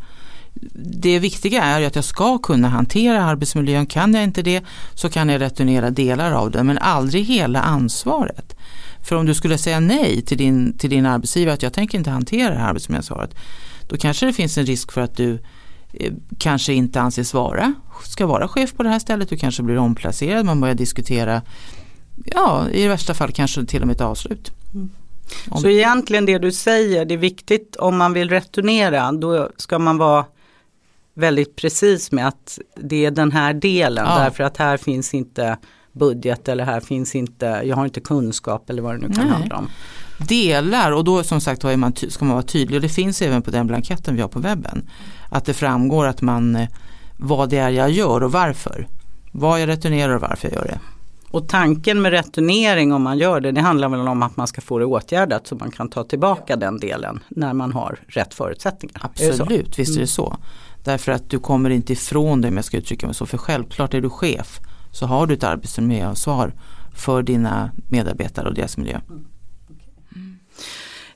Det 0.85 1.18
viktiga 1.18 1.62
är 1.62 1.80
ju 1.80 1.87
att 1.87 1.94
jag 1.94 2.04
ska 2.04 2.38
kunna 2.38 2.68
hantera 2.68 3.25
arbetsmiljön. 3.25 3.87
Kan 3.87 4.14
jag 4.14 4.25
inte 4.25 4.42
det 4.42 4.64
så 4.94 5.09
kan 5.09 5.28
jag 5.28 5.40
returnera 5.40 5.90
delar 5.90 6.32
av 6.32 6.50
det 6.50 6.64
men 6.64 6.78
aldrig 6.78 7.25
hela 7.25 7.62
ansvaret. 7.62 8.56
För 9.02 9.16
om 9.16 9.26
du 9.26 9.35
skulle 9.35 9.59
säga 9.59 9.80
nej 9.80 10.23
till 10.23 10.38
din, 10.38 10.78
till 10.78 10.90
din 10.90 11.06
arbetsgivare 11.06 11.54
att 11.54 11.62
jag 11.62 11.73
tänker 11.73 11.99
inte 11.99 12.11
hantera 12.11 12.50
det 12.50 12.61
här 12.61 12.68
arbetsmiljöansvaret. 12.68 13.35
Då 13.88 13.97
kanske 13.97 14.26
det 14.26 14.32
finns 14.32 14.59
en 14.59 14.66
risk 14.66 14.92
för 14.92 15.00
att 15.00 15.16
du 15.16 15.38
eh, 15.92 16.12
kanske 16.38 16.73
inte 16.73 17.00
anses 17.00 17.35
vara, 17.35 17.75
ska 18.04 18.26
vara 18.26 18.49
chef 18.49 18.75
på 18.75 18.82
det 18.82 18.88
här 18.88 18.99
stället. 18.99 19.28
Du 19.28 19.37
kanske 19.37 19.62
blir 19.62 19.78
omplacerad, 19.78 20.47
man 20.47 20.61
börjar 20.61 20.75
diskutera, 20.75 21.42
ja 22.25 22.69
i 22.73 22.89
värsta 22.89 23.15
fall 23.15 23.33
kanske 23.33 23.65
till 23.65 23.81
och 23.81 23.87
med 23.87 23.95
ett 23.95 24.00
avslut. 24.00 24.53
Om- 25.49 25.61
Så 25.61 25.69
egentligen 25.69 26.27
det 26.27 26.39
du 26.39 26.53
säger, 26.53 27.05
det 27.05 27.15
är 27.15 27.19
viktigt 27.19 27.77
om 27.77 27.97
man 27.97 28.12
vill 28.12 28.29
returnera, 28.31 29.12
då 29.12 29.49
ska 29.57 29.79
man 29.79 29.99
vara 29.99 30.25
väldigt 31.15 31.57
precis 31.57 32.12
med 32.12 32.29
att 32.29 32.59
det 32.77 33.05
är 33.05 33.11
den 33.11 33.33
här 33.33 33.55
delen, 33.55 34.05
Ja. 34.09 34.19
därför 34.19 34.45
att 34.45 34.57
här 34.57 34.77
finns 34.77 35.15
inte 35.15 35.59
budget 35.93 36.49
eller 36.49 36.65
här 36.65 36.81
finns 36.81 37.15
inte, 37.15 37.62
jag 37.65 37.77
har 37.77 37.85
inte 37.85 38.00
kunskap 38.00 38.71
eller 38.71 38.83
vad 38.83 38.95
det 38.95 39.09
nu 39.09 39.15
kan 39.15 39.25
Nej. 39.25 39.33
handla 39.35 39.57
om. 39.57 39.69
delar 40.29 40.93
och 40.93 41.05
då 41.05 41.23
som 41.23 41.41
sagt 41.41 41.62
har 41.62 41.77
man, 41.77 41.93
ska 42.09 42.25
man 42.25 42.35
vara 42.35 42.43
tydlig 42.47 42.77
och 42.77 42.83
det 42.83 42.89
finns 42.89 43.23
även 43.23 43.43
på 43.43 43.50
den 43.50 43.67
blanketten 43.67 44.15
vi 44.17 44.21
har 44.21 44.29
på 44.29 44.39
webben. 44.39 44.89
Att 45.31 45.45
det 45.45 45.55
framgår 45.55 46.07
att 46.07 46.23
man 46.23 46.57
eh, 46.57 46.69
vad 47.17 47.49
det 47.50 47.57
är 47.59 47.71
jag 47.71 47.91
gör 47.91 48.23
och 48.23 48.33
varför. 48.33 48.89
Vad 49.33 49.61
jag 49.61 49.69
returnerar 49.69 50.15
och 50.15 50.21
varför 50.21 50.49
jag 50.49 50.55
gör 50.57 50.65
det. 50.65 50.81
Och 51.30 51.49
tanken 51.49 52.02
med 52.02 52.12
returnering 52.12 52.92
om 52.92 53.02
man 53.02 53.18
gör 53.18 53.40
det, 53.40 53.52
det 53.52 53.60
handlar 53.60 53.88
väl 53.88 54.08
om 54.08 54.22
att 54.22 54.37
man 54.37 54.46
ska 54.46 54.60
få 54.60 54.78
det 54.78 54.84
åtgärdat 54.84 55.46
så 55.46 55.54
man 55.54 55.70
kan 55.70 55.88
ta 55.88 56.04
tillbaka 56.04 56.56
den 56.56 56.78
delen 56.78 57.20
när 57.28 57.54
man 57.54 57.72
har 57.72 57.99
rätt 58.08 58.34
förutsättningar. 58.34 59.00
Absolut, 59.04 59.78
visst 59.78 59.96
är 59.96 60.00
det 60.00 60.06
så. 60.06 60.37
Därför 60.84 61.12
att 61.12 61.30
du 61.30 61.38
kommer 61.38 61.70
inte 61.70 61.92
ifrån 61.92 62.40
det 62.40 62.49
om 62.49 62.56
jag 62.56 62.64
ska 62.64 62.76
uttrycka 62.76 63.06
mig 63.06 63.14
så. 63.14 63.26
För 63.26 63.38
självklart 63.38 63.94
är 63.94 64.00
du 64.00 64.10
chef 64.10 64.60
så 64.92 65.06
har 65.06 65.26
du 65.26 65.34
ett 65.34 65.44
arbetsmiljöansvar 65.44 66.52
för 66.94 67.22
dina 67.22 67.70
medarbetare 67.88 68.49
och 68.49 68.54
deras 68.54 68.76
miljö. 68.76 69.00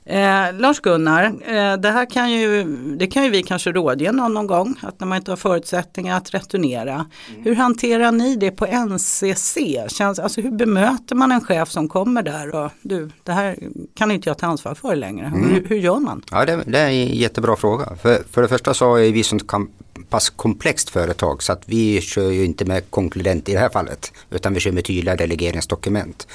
Eh, 0.07 0.53
Lars-Gunnar, 0.53 1.23
eh, 1.23 1.77
det 1.77 1.91
här 1.91 2.09
kan 2.09 2.31
ju, 2.31 2.63
det 2.97 3.07
kan 3.07 3.23
ju 3.23 3.29
vi 3.29 3.43
kanske 3.43 3.71
rådge 3.71 4.11
någon, 4.11 4.33
någon 4.33 4.47
gång, 4.47 4.75
att 4.81 4.99
när 4.99 5.07
man 5.07 5.17
inte 5.17 5.31
har 5.31 5.35
förutsättningar 5.35 6.17
att 6.17 6.33
returnera. 6.33 6.93
Mm. 6.93 7.43
Hur 7.43 7.55
hanterar 7.55 8.11
ni 8.11 8.35
det 8.35 8.51
på 8.51 8.65
NCC? 8.65 9.57
Känns, 9.87 10.19
alltså 10.19 10.41
hur 10.41 10.51
bemöter 10.51 11.15
man 11.15 11.31
en 11.31 11.41
chef 11.41 11.69
som 11.69 11.89
kommer 11.89 12.23
där 12.23 12.55
och 12.55 12.71
du, 12.81 13.09
det 13.23 13.31
här 13.31 13.57
kan 13.95 14.11
inte 14.11 14.29
jag 14.29 14.37
ta 14.37 14.47
ansvar 14.47 14.75
för 14.75 14.95
längre. 14.95 15.25
Mm. 15.25 15.49
Hur, 15.49 15.65
hur, 15.67 15.75
gör 15.75 15.99
man? 15.99 16.23
Ja, 16.31 16.45
det, 16.45 16.63
det, 16.65 16.79
är 16.79 16.87
en 16.87 17.07
jättebra 17.07 17.55
fråga. 17.55 17.95
För, 18.01 18.23
för 18.31 18.41
det 18.41 18.47
första 18.47 18.73
så 18.73 18.95
är 18.95 19.11
vi 19.11 19.23
som 19.23 19.39
pass 20.09 20.29
komplext 20.29 20.89
företag 20.89 21.43
så 21.43 21.53
att 21.53 21.61
vi 21.65 22.01
kör 22.01 22.31
ju 22.31 22.45
inte 22.45 22.65
med 22.65 22.83
konkludent 22.89 23.49
i 23.49 23.53
det 23.53 23.59
här 23.59 23.69
fallet 23.69 24.13
utan 24.31 24.53
vi 24.53 24.59
kör 24.59 24.71
med 24.71 24.85
tydliga 24.85 25.15
delegeringsdokument. 25.15 26.27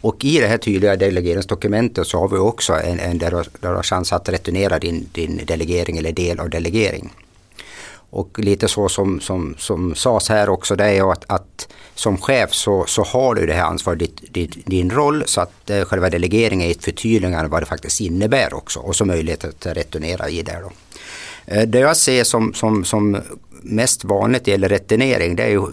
Och 0.00 0.24
i 0.24 0.38
det 0.40 0.46
här 0.46 0.58
tydliga 0.58 0.96
delegeringsdokumentet 0.96 2.06
så 2.06 2.18
har 2.18 2.28
vi 2.28 2.36
också 2.36 2.72
en, 2.72 3.00
en 3.00 3.18
där, 3.18 3.46
du, 3.60 3.68
har 3.68 3.82
chans 3.82 4.12
att 4.12 4.28
returnera 4.28 4.78
din, 4.78 5.08
din 5.12 5.40
delegering 5.46 5.98
eller 5.98 6.12
del 6.12 6.40
av 6.40 6.50
delegering. 6.50 7.12
Och 8.10 8.38
lite 8.38 8.68
så 8.68 8.88
som, 8.88 9.20
som, 9.20 9.54
som 9.58 9.94
sades 9.94 10.28
här 10.28 10.48
också 10.48 10.76
det 10.76 10.84
är 10.84 11.12
att, 11.12 11.24
att 11.26 11.68
som 11.94 12.18
chef 12.18 12.52
så, 12.52 12.84
så 12.86 13.02
har 13.02 13.34
du 13.34 13.46
det 13.46 13.52
här 13.52 13.64
ansvaret, 13.64 13.98
ditt, 13.98 14.34
din, 14.34 14.62
din 14.66 14.90
roll 14.90 15.22
så 15.26 15.40
att 15.40 15.70
eh, 15.70 15.84
själva 15.84 16.10
delegeringen 16.10 16.66
är 16.66 16.70
ett 16.70 16.84
förtydligande 16.84 17.48
vad 17.48 17.62
det 17.62 17.66
faktiskt 17.66 18.00
innebär 18.00 18.54
också 18.54 18.80
och 18.80 18.96
så 18.96 19.04
möjlighet 19.04 19.44
att 19.44 19.66
returnera 19.66 20.28
i 20.28 20.42
det. 20.42 20.58
Då. 20.62 20.70
Eh, 21.46 21.62
det 21.62 21.78
jag 21.78 21.96
ser 21.96 22.24
som, 22.24 22.54
som, 22.54 22.84
som 22.84 23.16
mest 23.62 24.04
vanligt 24.04 24.46
gäller 24.46 24.68
returnering 24.68 25.36
det 25.36 25.42
är 25.42 25.48
ju 25.48 25.66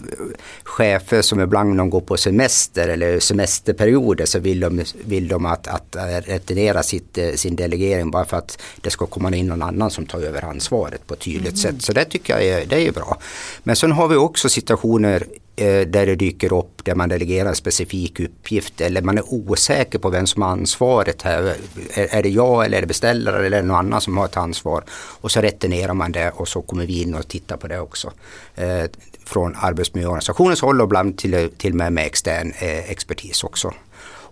chefer 0.64 1.22
som 1.22 1.40
ibland 1.40 1.70
när 1.70 1.76
de 1.76 1.90
går 1.90 2.00
på 2.00 2.16
semester 2.16 2.88
eller 2.88 3.20
semesterperioder 3.20 4.26
så 4.26 4.38
vill 4.38 4.60
de, 4.60 4.84
vill 5.04 5.28
de 5.28 5.46
att, 5.46 5.68
att 5.68 5.96
returnera 6.26 6.82
sitt, 6.82 7.18
eh, 7.18 7.32
sin 7.32 7.56
delegering 7.56 8.10
bara 8.10 8.24
för 8.24 8.36
att 8.36 8.58
det 8.80 8.90
ska 8.90 9.06
komma 9.06 9.36
in 9.36 9.46
någon 9.46 9.62
annan 9.62 9.90
som 9.90 10.06
tar 10.06 10.20
över 10.20 10.44
ansvaret 10.44 11.06
på 11.06 11.14
ett 11.14 11.20
tydligt 11.20 11.42
mm. 11.46 11.56
sätt. 11.56 11.82
Så 11.82 11.92
det 11.92 12.04
tycker 12.04 12.32
jag 12.32 12.44
är, 12.44 12.66
det 12.66 12.86
är 12.86 12.92
bra. 12.92 13.18
Men 13.62 13.76
sen 13.76 13.92
har 13.92 14.08
vi 14.08 14.16
också 14.16 14.48
situationer 14.48 15.26
Eh, 15.26 15.43
Eh, 15.56 15.86
där 15.86 16.06
det 16.06 16.14
dyker 16.14 16.52
upp 16.52 16.84
där 16.84 16.94
man 16.94 17.08
delegerar 17.08 17.48
en 17.48 17.54
specifik 17.54 18.20
uppgift 18.20 18.80
eller 18.80 19.02
man 19.02 19.18
är 19.18 19.34
osäker 19.34 19.98
på 19.98 20.10
vem 20.10 20.26
som 20.26 20.42
har 20.42 20.50
ansvaret 20.50 21.22
här. 21.22 21.56
Är 21.94 22.22
det 22.22 22.28
jag 22.28 22.64
eller 22.64 22.76
är 22.76 22.80
det 22.80 22.86
beställare 22.86 23.46
eller 23.46 23.62
någon 23.62 23.76
annan 23.76 24.00
som 24.00 24.16
har 24.16 24.24
ett 24.24 24.36
ansvar? 24.36 24.84
Och 24.90 25.30
så 25.30 25.40
returnerar 25.40 25.94
man 25.94 26.12
det 26.12 26.30
och 26.30 26.48
så 26.48 26.62
kommer 26.62 26.86
vi 26.86 27.02
in 27.02 27.14
och 27.14 27.28
tittar 27.28 27.56
på 27.56 27.68
det 27.68 27.80
också. 27.80 28.12
Eh, 28.54 28.84
från 29.24 29.56
arbetsmiljöorganisationens 29.56 30.60
håll 30.60 30.80
och 30.80 30.86
ibland 30.86 31.18
till, 31.18 31.50
till 31.56 31.72
och 31.72 31.76
med 31.76 31.92
med 31.92 32.06
extern 32.06 32.52
eh, 32.58 32.90
expertis 32.90 33.44
också. 33.44 33.74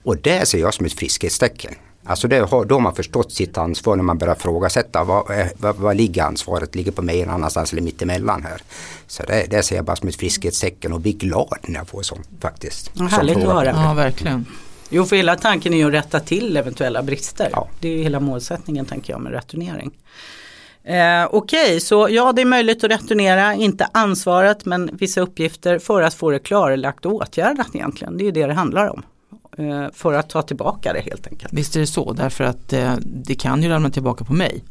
Och 0.05 0.17
det 0.17 0.49
ser 0.49 0.59
jag 0.59 0.75
som 0.75 0.87
ett 0.87 0.93
friskhetstecken. 0.93 1.75
Alltså 2.04 2.28
det 2.28 2.38
har, 2.38 2.64
då 2.64 2.75
har 2.75 2.80
man 2.80 2.94
förstått 2.94 3.32
sitt 3.32 3.59
ansvar 3.59 3.97
när 3.97 4.02
man 4.02 4.18
börjar 4.18 4.35
frågasätta 4.35 5.04
vad, 5.04 5.25
vad, 5.56 5.76
vad 5.76 5.97
ligger 5.97 6.23
ansvaret? 6.23 6.75
Ligger 6.75 6.92
på 6.92 7.02
mig 7.02 7.25
någon 7.25 7.35
annanstans 7.35 7.73
eller 7.73 7.82
mittemellan 7.82 8.42
här? 8.42 8.61
Så 9.06 9.23
det, 9.23 9.47
det 9.50 9.62
ser 9.62 9.76
jag 9.76 9.85
bara 9.85 9.97
som 9.97 10.09
ett 10.09 10.16
friskhetstecken 10.16 10.92
och 10.92 11.00
blir 11.00 11.12
glad 11.12 11.59
när 11.62 11.78
jag 11.78 11.88
får 11.88 12.02
sånt 12.02 12.28
faktiskt. 12.40 12.90
Ja, 12.94 13.04
härligt 13.04 13.37
att 13.37 13.42
höra. 13.42 13.71
Ja, 13.71 13.94
verkligen. 13.94 14.47
Jo, 14.90 15.04
för 15.04 15.16
hela 15.16 15.37
tanken 15.37 15.75
är 15.75 15.78
ju 15.78 15.87
att 15.87 15.92
rätta 15.92 16.21
till 16.21 16.56
eventuella 16.56 17.02
brister. 17.02 17.49
Ja. 17.52 17.68
Det 17.80 17.88
är 17.88 17.97
ju 17.97 18.02
hela 18.02 18.21
målsättningen 18.21 18.87
tänker 18.87 19.12
jag 19.12 19.21
med 19.21 19.32
returnering. 19.32 19.90
Eh, 20.85 21.25
Okej, 21.30 21.66
okay, 21.66 21.80
så 21.80 22.09
ja 22.11 22.32
det 22.32 22.42
är 22.42 22.47
möjligt 22.47 22.85
att 22.85 22.90
returnera, 22.90 23.54
inte 23.54 23.88
ansvaret 23.92 24.64
men 24.64 24.90
vissa 24.92 25.21
uppgifter 25.21 25.78
för 25.78 26.02
att 26.02 26.14
få 26.14 26.30
det 26.30 26.38
klarlagt 26.38 27.06
och 27.06 27.12
åtgärdat 27.12 27.75
egentligen. 27.75 28.16
Det 28.16 28.25
är 28.25 28.26
ju 28.26 28.32
det 28.32 28.47
det 28.47 28.54
handlar 28.54 28.88
om. 28.88 29.02
Eh, 29.59 29.87
för 29.92 30.12
att 30.12 30.28
ta 30.28 30.42
tillbaka 30.42 30.92
det 30.92 31.00
helt 31.00 31.26
enkelt. 31.26 31.52
Visst 31.52 31.76
är 31.76 31.80
det 31.80 31.87
så, 31.87 32.12
därför 32.12 32.44
att 32.44 32.73
eh, 32.73 32.94
det 33.04 33.35
kan 33.35 33.62
ju 33.62 33.68
ramla 33.68 33.90
tillbaka 33.90 34.25
på 34.25 34.32
mig. 34.32 34.64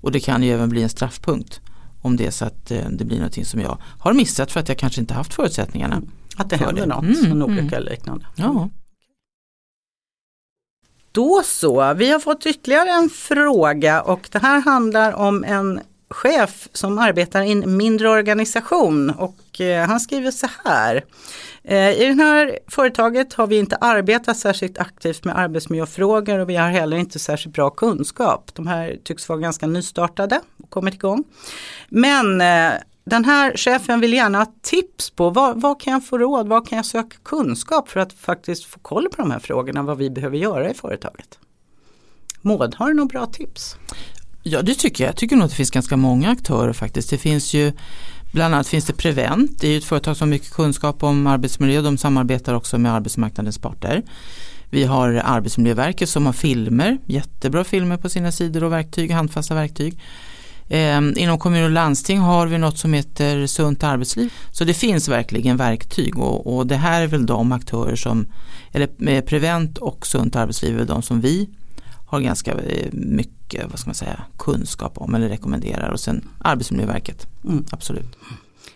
Och 0.00 0.12
det 0.12 0.20
kan 0.20 0.42
ju 0.42 0.52
även 0.52 0.68
bli 0.68 0.82
en 0.82 0.88
straffpunkt 0.88 1.60
om 2.02 2.16
det 2.16 2.26
är 2.26 2.30
så 2.30 2.44
att 2.44 2.70
eh, 2.70 2.88
det 2.90 3.04
blir 3.04 3.16
någonting 3.16 3.44
som 3.44 3.60
jag 3.60 3.78
har 3.98 4.12
missat 4.12 4.52
för 4.52 4.60
att 4.60 4.68
jag 4.68 4.78
kanske 4.78 5.00
inte 5.00 5.14
haft 5.14 5.34
förutsättningarna. 5.34 5.96
Mm. 5.96 6.10
Att 6.36 6.50
det 6.50 6.56
händer 6.56 6.82
det. 6.82 6.86
något, 6.86 7.04
mm, 7.04 7.32
en 7.32 7.42
olycka 7.42 7.60
mm. 7.62 7.74
eller 7.74 7.90
liknande. 7.90 8.26
Ja. 8.36 8.68
Då 11.12 11.42
så, 11.44 11.94
vi 11.94 12.10
har 12.10 12.18
fått 12.18 12.46
ytterligare 12.46 12.90
en 12.90 13.08
fråga 13.10 14.02
och 14.02 14.28
det 14.32 14.38
här 14.38 14.60
handlar 14.60 15.12
om 15.12 15.44
en 15.44 15.80
chef 16.14 16.68
som 16.72 16.98
arbetar 16.98 17.42
i 17.42 17.52
en 17.52 17.76
mindre 17.76 18.08
organisation 18.08 19.10
och 19.10 19.60
eh, 19.60 19.86
han 19.86 20.00
skriver 20.00 20.30
så 20.30 20.46
här. 20.64 21.04
Eh, 21.62 21.90
I 21.90 22.04
det 22.06 22.22
här 22.22 22.58
företaget 22.68 23.34
har 23.34 23.46
vi 23.46 23.58
inte 23.58 23.76
arbetat 23.76 24.36
särskilt 24.36 24.78
aktivt 24.78 25.24
med 25.24 25.38
arbetsmiljöfrågor 25.38 26.38
och 26.38 26.50
vi 26.50 26.56
har 26.56 26.68
heller 26.68 26.96
inte 26.96 27.18
särskilt 27.18 27.54
bra 27.54 27.70
kunskap. 27.70 28.50
De 28.54 28.66
här 28.66 28.96
tycks 29.04 29.28
vara 29.28 29.38
ganska 29.38 29.66
nystartade 29.66 30.40
och 30.62 30.70
kommit 30.70 30.94
igång. 30.94 31.24
Men 31.88 32.40
eh, 32.40 32.72
den 33.04 33.24
här 33.24 33.56
chefen 33.56 34.00
vill 34.00 34.12
gärna 34.12 34.38
ha 34.38 34.52
tips 34.62 35.10
på 35.10 35.30
vad, 35.30 35.60
vad 35.60 35.80
kan 35.80 35.92
jag 35.92 36.06
få 36.06 36.18
råd, 36.18 36.48
vad 36.48 36.68
kan 36.68 36.76
jag 36.76 36.86
söka 36.86 37.16
kunskap 37.22 37.88
för 37.88 38.00
att 38.00 38.12
faktiskt 38.12 38.64
få 38.64 38.78
koll 38.78 39.08
på 39.08 39.22
de 39.22 39.30
här 39.30 39.38
frågorna, 39.38 39.82
vad 39.82 39.98
vi 39.98 40.10
behöver 40.10 40.36
göra 40.36 40.70
i 40.70 40.74
företaget. 40.74 41.38
Maud, 42.40 42.74
har 42.74 42.88
du 42.88 42.94
några 42.94 43.08
bra 43.08 43.26
tips? 43.26 43.76
Ja 44.46 44.62
det 44.62 44.74
tycker 44.74 45.04
jag. 45.04 45.08
Jag 45.08 45.16
tycker 45.16 45.36
nog 45.36 45.44
att 45.44 45.50
det 45.50 45.56
finns 45.56 45.70
ganska 45.70 45.96
många 45.96 46.30
aktörer 46.30 46.72
faktiskt. 46.72 47.10
Det 47.10 47.18
finns 47.18 47.54
ju 47.54 47.72
Bland 48.32 48.54
annat 48.54 48.68
finns 48.68 48.84
det 48.84 48.92
Prevent, 48.92 49.60
det 49.60 49.68
är 49.68 49.78
ett 49.78 49.84
företag 49.84 50.16
som 50.16 50.28
har 50.28 50.30
mycket 50.30 50.52
kunskap 50.52 51.02
om 51.02 51.26
arbetsmiljö. 51.26 51.80
De 51.80 51.98
samarbetar 51.98 52.54
också 52.54 52.78
med 52.78 52.94
arbetsmarknadens 52.94 53.58
parter. 53.58 54.02
Vi 54.70 54.84
har 54.84 55.22
Arbetsmiljöverket 55.24 56.08
som 56.08 56.26
har 56.26 56.32
filmer, 56.32 56.98
jättebra 57.06 57.64
filmer 57.64 57.96
på 57.96 58.08
sina 58.08 58.32
sidor 58.32 58.64
och 58.64 58.72
verktyg, 58.72 59.10
handfasta 59.10 59.54
verktyg. 59.54 60.00
Eh, 60.68 61.00
inom 61.16 61.38
kommun 61.38 61.64
och 61.64 61.70
landsting 61.70 62.18
har 62.18 62.46
vi 62.46 62.58
något 62.58 62.78
som 62.78 62.92
heter 62.92 63.46
Sunt 63.46 63.84
arbetsliv. 63.84 64.32
Så 64.50 64.64
det 64.64 64.74
finns 64.74 65.08
verkligen 65.08 65.56
verktyg 65.56 66.18
och, 66.18 66.56
och 66.56 66.66
det 66.66 66.76
här 66.76 67.02
är 67.02 67.06
väl 67.06 67.26
de 67.26 67.52
aktörer 67.52 67.96
som, 67.96 68.26
eller 68.72 68.88
eh, 69.08 69.24
Prevent 69.24 69.78
och 69.78 70.06
Sunt 70.06 70.36
arbetsliv 70.36 70.80
är 70.80 70.84
de 70.84 71.02
som 71.02 71.20
vi 71.20 71.48
har 72.14 72.20
ganska 72.20 72.52
eh, 72.52 72.88
mycket 72.92 73.70
vad 73.70 73.78
ska 73.78 73.88
man 73.88 73.94
säga, 73.94 74.24
kunskap 74.38 74.92
om 74.98 75.14
eller 75.14 75.28
rekommenderar 75.28 75.90
och 75.90 76.00
sen 76.00 76.28
Arbetsmiljöverket. 76.38 77.26
Mm. 77.44 77.64
Absolut. 77.70 78.16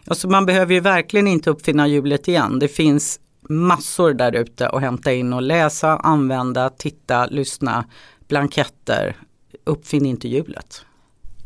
Alltså 0.07 0.29
man 0.29 0.47
behöver 0.47 0.75
ju 0.75 0.81
verkligen 0.81 1.27
inte 1.27 1.51
uppfinna 1.51 1.87
hjulet 1.87 2.29
igen. 2.29 2.59
Det 2.59 2.69
finns 2.69 3.21
massor 3.49 4.15
där 4.15 4.33
ute 4.33 4.69
att 4.69 4.81
hämta 4.81 5.13
in 5.13 5.33
och 5.33 5.43
läsa, 5.43 5.97
använda, 5.97 6.71
titta, 6.71 7.27
lyssna, 7.27 7.85
blanketter. 8.29 9.17
Uppfinn 9.65 10.07
inte 10.07 10.29
hjulet. 10.29 10.83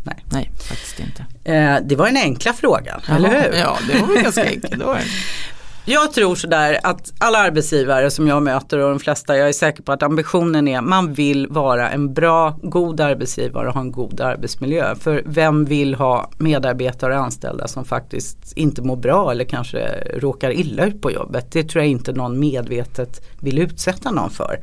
Nej. 0.04 0.24
Nej, 0.32 0.50
faktiskt 0.68 1.00
inte. 1.00 1.26
Eh, 1.44 1.76
det 1.84 1.96
var 1.96 2.06
den 2.06 2.16
enkla 2.16 2.52
frågan, 2.52 3.00
Jaha, 3.06 3.16
eller 3.16 3.28
hur? 3.28 3.58
Ja, 3.58 3.78
det 3.88 4.00
var 4.00 4.22
ganska 4.22 4.44
enkelt. 4.44 4.82
Jag 5.84 6.12
tror 6.12 6.34
sådär 6.34 6.78
att 6.82 7.12
alla 7.18 7.38
arbetsgivare 7.38 8.10
som 8.10 8.28
jag 8.28 8.42
möter 8.42 8.78
och 8.78 8.90
de 8.90 8.98
flesta, 8.98 9.36
jag 9.36 9.48
är 9.48 9.52
säker 9.52 9.82
på 9.82 9.92
att 9.92 10.02
ambitionen 10.02 10.68
är 10.68 10.80
man 10.80 11.12
vill 11.12 11.46
vara 11.46 11.90
en 11.90 12.14
bra, 12.14 12.58
god 12.62 13.00
arbetsgivare 13.00 13.68
och 13.68 13.74
ha 13.74 13.80
en 13.80 13.92
god 13.92 14.20
arbetsmiljö. 14.20 14.94
För 14.94 15.22
vem 15.26 15.64
vill 15.64 15.94
ha 15.94 16.30
medarbetare 16.38 17.18
och 17.18 17.24
anställda 17.24 17.68
som 17.68 17.84
faktiskt 17.84 18.52
inte 18.56 18.82
mår 18.82 18.96
bra 18.96 19.30
eller 19.30 19.44
kanske 19.44 19.78
råkar 20.16 20.50
illa 20.50 20.84
ut 20.84 21.02
på 21.02 21.10
jobbet. 21.10 21.52
Det 21.52 21.64
tror 21.64 21.84
jag 21.84 21.90
inte 21.90 22.12
någon 22.12 22.40
medvetet 22.40 23.20
vill 23.40 23.58
utsätta 23.58 24.10
någon 24.10 24.30
för. 24.30 24.60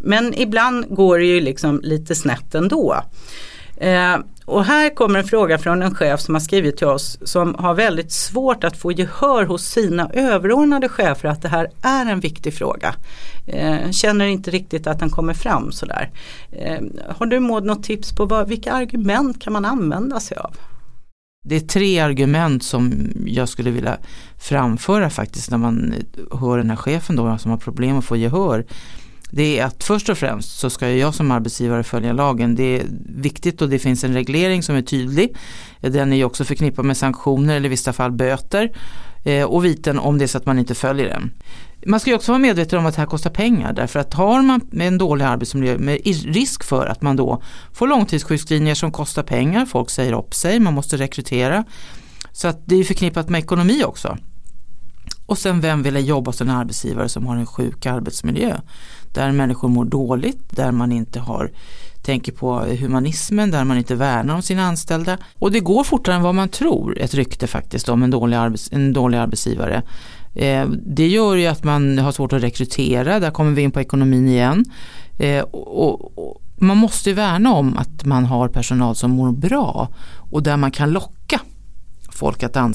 Men 0.00 0.34
ibland 0.34 0.96
går 0.96 1.18
det 1.18 1.26
ju 1.26 1.40
liksom 1.40 1.80
lite 1.82 2.14
snett 2.14 2.54
ändå. 2.54 2.96
Eh, 3.76 4.16
och 4.50 4.64
här 4.64 4.94
kommer 4.94 5.18
en 5.18 5.24
fråga 5.24 5.58
från 5.58 5.82
en 5.82 5.94
chef 5.94 6.20
som 6.20 6.34
har 6.34 6.40
skrivit 6.40 6.76
till 6.76 6.86
oss 6.86 7.18
som 7.22 7.54
har 7.54 7.74
väldigt 7.74 8.12
svårt 8.12 8.64
att 8.64 8.76
få 8.76 8.92
gehör 8.92 9.44
hos 9.44 9.64
sina 9.64 10.10
överordnade 10.12 10.88
chefer 10.88 11.28
att 11.28 11.42
det 11.42 11.48
här 11.48 11.68
är 11.82 12.06
en 12.06 12.20
viktig 12.20 12.54
fråga. 12.54 12.94
Eh, 13.46 13.90
känner 13.90 14.26
inte 14.26 14.50
riktigt 14.50 14.86
att 14.86 14.98
den 14.98 15.10
kommer 15.10 15.34
fram 15.34 15.72
sådär. 15.72 16.10
Eh, 16.52 16.80
har 17.16 17.26
du 17.26 17.40
Maud 17.40 17.64
något 17.64 17.82
tips 17.82 18.12
på 18.12 18.26
vad, 18.26 18.48
vilka 18.48 18.72
argument 18.72 19.42
kan 19.42 19.52
man 19.52 19.64
använda 19.64 20.20
sig 20.20 20.36
av? 20.36 20.56
Det 21.44 21.56
är 21.56 21.60
tre 21.60 21.98
argument 21.98 22.62
som 22.62 22.92
jag 23.26 23.48
skulle 23.48 23.70
vilja 23.70 23.98
framföra 24.38 25.10
faktiskt 25.10 25.50
när 25.50 25.58
man 25.58 25.94
hör 26.40 26.58
den 26.58 26.70
här 26.70 26.76
chefen 26.76 27.16
då 27.16 27.38
som 27.38 27.50
har 27.50 27.58
problem 27.58 27.98
att 27.98 28.04
få 28.04 28.16
gehör 28.16 28.64
det 29.30 29.58
är 29.58 29.64
att 29.64 29.84
först 29.84 30.08
och 30.08 30.18
främst 30.18 30.58
så 30.58 30.70
ska 30.70 30.90
jag 30.90 31.14
som 31.14 31.30
arbetsgivare 31.30 31.82
följa 31.82 32.12
lagen. 32.12 32.54
Det 32.54 32.80
är 32.80 32.86
viktigt 33.06 33.62
och 33.62 33.68
det 33.68 33.78
finns 33.78 34.04
en 34.04 34.14
reglering 34.14 34.62
som 34.62 34.76
är 34.76 34.82
tydlig. 34.82 35.36
Den 35.80 36.12
är 36.12 36.16
ju 36.16 36.24
också 36.24 36.44
förknippad 36.44 36.84
med 36.84 36.96
sanktioner 36.96 37.56
eller 37.56 37.66
i 37.66 37.68
vissa 37.68 37.92
fall 37.92 38.12
böter 38.12 38.72
eh, 39.24 39.44
och 39.44 39.64
viten 39.64 39.98
om 39.98 40.18
det 40.18 40.24
är 40.24 40.26
så 40.26 40.38
att 40.38 40.46
man 40.46 40.58
inte 40.58 40.74
följer 40.74 41.08
den. 41.08 41.30
Man 41.86 42.00
ska 42.00 42.10
ju 42.10 42.16
också 42.16 42.32
vara 42.32 42.38
medveten 42.38 42.78
om 42.78 42.86
att 42.86 42.94
det 42.94 43.00
här 43.00 43.06
kostar 43.06 43.30
pengar 43.30 43.72
därför 43.72 43.98
att 43.98 44.14
har 44.14 44.42
man 44.42 44.60
en 44.72 44.98
dålig 44.98 45.24
arbetsmiljö 45.24 45.78
med 45.78 46.00
risk 46.24 46.64
för 46.64 46.86
att 46.86 47.02
man 47.02 47.16
då 47.16 47.42
får 47.72 47.88
långtidssjukskrivningar 47.88 48.74
som 48.74 48.92
kostar 48.92 49.22
pengar, 49.22 49.66
folk 49.66 49.90
säger 49.90 50.12
upp 50.12 50.34
sig, 50.34 50.60
man 50.60 50.74
måste 50.74 50.96
rekrytera. 50.96 51.64
Så 52.32 52.48
att 52.48 52.62
det 52.66 52.76
är 52.76 52.84
förknippat 52.84 53.28
med 53.28 53.38
ekonomi 53.38 53.84
också. 53.84 54.18
Och 55.26 55.38
sen 55.38 55.60
vem 55.60 55.82
vill 55.82 56.06
jobba 56.06 56.28
hos 56.28 56.40
en 56.40 56.50
arbetsgivare 56.50 57.08
som 57.08 57.26
har 57.26 57.36
en 57.36 57.46
sjuk 57.46 57.86
arbetsmiljö? 57.86 58.60
Där 59.14 59.32
människor 59.32 59.68
mår 59.68 59.84
dåligt, 59.84 60.56
där 60.56 60.72
man 60.72 60.92
inte 60.92 61.20
har 61.20 61.50
tänker 62.02 62.32
på 62.32 62.58
humanismen 62.58 63.50
där 63.50 63.64
man 63.64 63.78
inte 63.78 63.94
värnar 63.94 64.34
om 64.34 64.42
sina 64.42 64.62
anställda. 64.62 65.18
Och 65.38 65.52
det 65.52 65.60
går 65.60 65.84
fortare 65.84 66.14
än 66.14 66.22
vad 66.22 66.34
man 66.34 66.48
tror, 66.48 66.98
ett 66.98 67.14
rykte 67.14 67.46
faktiskt 67.46 67.88
om 67.88 68.02
en 68.02 68.10
dålig, 68.10 68.36
arbets, 68.36 68.68
en 68.72 68.92
dålig 68.92 69.18
arbetsgivare. 69.18 69.82
Eh, 70.34 70.68
det 70.68 71.06
gör 71.06 71.36
ju 71.36 71.46
att 71.46 71.64
man 71.64 71.98
har 71.98 72.12
svårt 72.12 72.32
att 72.32 72.42
rekrytera, 72.42 73.20
där 73.20 73.30
kommer 73.30 73.52
vi 73.52 73.62
in 73.62 73.70
på 73.70 73.80
ekonomin 73.80 74.28
igen. 74.28 74.64
Eh, 75.18 75.42
och, 75.42 76.18
och, 76.18 76.42
man 76.62 76.76
måste 76.76 77.12
värna 77.12 77.52
om 77.52 77.76
att 77.76 78.04
man 78.04 78.24
har 78.24 78.48
personal 78.48 78.96
som 78.96 79.10
mår 79.10 79.32
bra 79.32 79.88
och 80.30 80.42
där 80.42 80.56
man 80.56 80.70
kan 80.70 80.90
locka 80.90 81.40
folk 82.12 82.42
att 82.42 82.56
eh, 82.56 82.68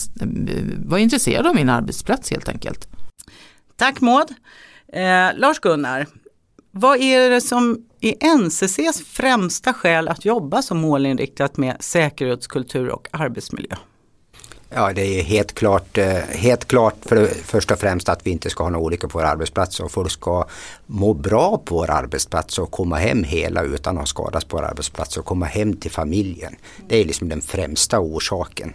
vara 0.85 0.99
intresserade 0.99 1.49
av 1.49 1.55
min 1.55 1.69
arbetsplats 1.69 2.31
helt 2.31 2.49
enkelt. 2.49 2.87
Tack 3.77 4.01
Maud. 4.01 4.27
Eh, 4.93 5.39
Lars-Gunnar, 5.39 6.07
vad 6.77 7.01
är 7.01 7.29
det 7.29 7.41
som 7.41 7.85
är 8.01 8.37
NCCs 8.37 9.01
främsta 9.05 9.73
skäl 9.73 10.07
att 10.07 10.25
jobba 10.25 10.61
så 10.61 10.75
målinriktat 10.75 11.57
med 11.57 11.77
säkerhetskultur 11.79 12.89
och 12.89 13.07
arbetsmiljö? 13.11 13.75
Ja, 14.69 14.93
det 14.93 15.19
är 15.19 15.23
helt 15.23 15.53
klart, 15.53 15.97
eh, 15.97 16.13
helt 16.29 16.65
klart 16.65 16.95
för 17.01 17.15
det 17.15 17.27
första 17.27 17.73
och 17.73 17.79
främst 17.79 18.09
att 18.09 18.27
vi 18.27 18.31
inte 18.31 18.49
ska 18.49 18.63
ha 18.63 18.69
några 18.69 18.85
olyckor 18.85 19.07
på 19.07 19.17
vår 19.17 19.25
arbetsplats 19.25 19.79
och 19.79 19.91
folk 19.91 20.11
ska 20.11 20.47
må 20.85 21.13
bra 21.13 21.57
på 21.65 21.75
vår 21.75 21.89
arbetsplats 21.89 22.59
och 22.59 22.71
komma 22.71 22.95
hem 22.95 23.23
hela 23.23 23.63
utan 23.63 23.97
att 23.97 24.07
skadas 24.07 24.45
på 24.45 24.57
vår 24.57 24.63
arbetsplats 24.63 25.17
och 25.17 25.25
komma 25.25 25.45
hem 25.45 25.77
till 25.77 25.91
familjen. 25.91 26.55
Det 26.87 27.01
är 27.01 27.05
liksom 27.05 27.29
den 27.29 27.41
främsta 27.41 27.99
orsaken. 27.99 28.73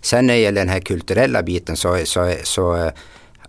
Sen 0.00 0.26
när 0.26 0.34
det 0.34 0.40
gäller 0.40 0.60
den 0.60 0.68
här 0.68 0.80
kulturella 0.80 1.42
biten 1.42 1.76
så, 1.76 1.98
så, 2.04 2.34
så 2.42 2.90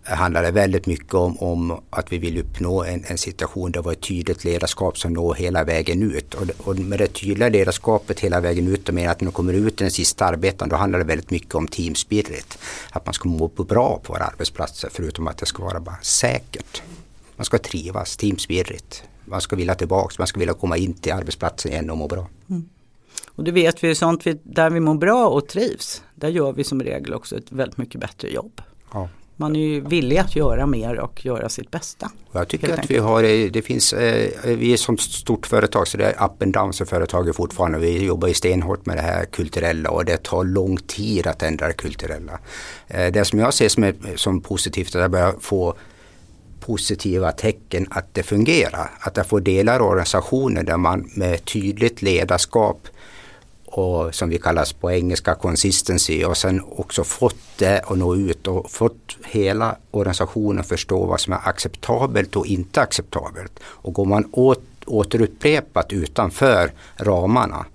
handlar 0.03 0.43
det 0.43 0.51
väldigt 0.51 0.85
mycket 0.85 1.13
om, 1.13 1.37
om 1.37 1.81
att 1.89 2.11
vi 2.11 2.17
vill 2.17 2.37
uppnå 2.37 2.83
en, 2.83 3.03
en, 3.07 3.17
situation 3.17 3.71
där 3.71 3.81
vi 3.81 3.85
har 3.85 3.93
ett 3.93 4.01
tydligt 4.01 4.43
ledarskap 4.43 4.97
som 4.97 5.13
når 5.13 5.33
hela 5.33 5.63
vägen 5.63 6.11
ut. 6.11 6.33
Och, 6.33 6.47
och 6.67 6.79
med 6.79 6.99
det 6.99 7.07
tydliga 7.07 7.49
ledarskapet 7.49 8.19
hela 8.19 8.39
vägen 8.39 8.67
ut 8.67 8.89
och 8.89 8.95
med 8.95 9.11
att 9.11 9.21
när 9.21 9.25
de 9.25 9.31
kommer 9.31 9.53
ut 9.53 9.81
i 9.81 9.83
den 9.83 9.91
sista 9.91 10.25
arbeten 10.25 10.69
då 10.69 10.75
handlar 10.75 10.99
det 10.99 11.05
väldigt 11.05 11.31
mycket 11.31 11.55
om 11.55 11.67
team 11.67 11.95
spirit. 11.95 12.57
Att 12.89 13.05
man 13.05 13.13
ska 13.13 13.29
må 13.29 13.47
bra 13.47 13.99
på 14.03 14.13
våra 14.13 14.23
arbetsplatser 14.23 14.89
förutom 14.93 15.27
att 15.27 15.37
det 15.37 15.45
ska 15.45 15.63
vara 15.63 15.79
bara 15.79 15.97
säkert. 16.01 16.81
Man 17.35 17.45
ska 17.45 17.57
trivas, 17.57 18.17
team 18.17 18.37
spirit. 18.37 19.03
Man 19.25 19.41
ska 19.41 19.55
vilja 19.55 19.75
tillbaka, 19.75 20.15
man 20.17 20.27
ska 20.27 20.39
vilja 20.39 20.53
komma 20.53 20.77
in 20.77 20.93
till 20.93 21.13
arbetsplatsen 21.13 21.71
igen 21.71 21.89
och 21.89 21.97
må 21.97 22.07
bra. 22.07 22.27
Mm. 22.49 22.69
Och 23.25 23.43
det 23.43 23.51
vet 23.51 23.83
vi, 23.83 23.95
sånt 23.95 24.27
vi, 24.27 24.39
där 24.43 24.69
vi 24.69 24.79
mår 24.79 24.95
bra 24.95 25.27
och 25.27 25.47
trivs, 25.47 26.03
där 26.15 26.29
gör 26.29 26.53
vi 26.53 26.63
som 26.63 26.83
regel 26.83 27.13
också 27.13 27.37
ett 27.37 27.51
väldigt 27.51 27.77
mycket 27.77 28.01
bättre 28.01 28.29
jobb. 28.29 28.61
Ja 28.93 29.09
man 29.43 29.55
är 29.55 29.59
ju 29.59 29.79
villig 29.79 30.17
att 30.17 30.35
göra 30.35 30.65
mer 30.65 30.99
och 30.99 31.25
göra 31.25 31.49
sitt 31.49 31.71
bästa. 31.71 32.11
Jag 32.31 32.47
tycker 32.47 32.73
att 32.73 32.91
vi 32.91 32.97
har, 32.97 33.23
eh, 33.23 33.51
det 33.51 33.61
finns, 33.61 33.93
eh, 33.93 34.29
vi 34.43 34.73
är 34.73 34.77
som 34.77 34.97
stort 34.97 35.47
företag 35.47 35.87
så 35.87 35.97
det 35.97 36.05
är 36.05 36.25
up 36.25 36.41
and 36.43 36.53
down 36.53 36.73
för 36.73 36.85
företaget 36.85 37.35
fortfarande. 37.35 37.79
Vi 37.79 38.05
jobbar 38.05 38.27
ju 38.27 38.33
stenhårt 38.33 38.85
med 38.85 38.97
det 38.97 39.01
här 39.01 39.25
kulturella 39.25 39.89
och 39.89 40.05
det 40.05 40.23
tar 40.23 40.43
lång 40.43 40.77
tid 40.77 41.27
att 41.27 41.43
ändra 41.43 41.67
det 41.67 41.73
kulturella. 41.73 42.39
Eh, 42.87 43.11
det 43.11 43.25
som 43.25 43.39
jag 43.39 43.53
ser 43.53 43.69
som, 43.69 43.83
är, 43.83 43.93
som 44.15 44.41
positivt 44.41 44.95
är 44.95 44.99
att 44.99 45.03
jag 45.03 45.11
börjar 45.11 45.35
få 45.39 45.75
positiva 46.59 47.31
tecken 47.31 47.87
att 47.89 48.13
det 48.13 48.23
fungerar. 48.23 48.91
Att 48.99 49.17
jag 49.17 49.27
får 49.27 49.41
delar 49.41 49.79
av 49.79 49.87
organisationen 49.87 50.65
där 50.65 50.77
man 50.77 51.11
med 51.15 51.45
tydligt 51.45 52.01
ledarskap 52.01 52.87
och 53.75 54.15
som 54.15 54.29
vi 54.29 54.37
kallas 54.37 54.73
på 54.73 54.91
engelska 54.91 55.35
consistency 55.35 56.23
och 56.23 56.37
sen 56.37 56.61
också 56.69 57.03
fått 57.03 57.57
det 57.57 57.79
att 57.79 57.97
nå 57.97 58.15
ut 58.15 58.47
och 58.47 58.71
fått 58.71 59.17
hela 59.25 59.75
organisationen 59.91 60.63
förstå 60.63 61.05
vad 61.05 61.19
som 61.19 61.33
är 61.33 61.39
acceptabelt 61.43 62.35
och 62.35 62.45
inte 62.45 62.81
acceptabelt. 62.81 63.59
Och 63.63 63.93
går 63.93 64.05
man 64.05 64.29
åt, 64.31 64.63
återupprepat 64.85 65.93
utanför 65.93 66.71
ramarna 66.97 67.65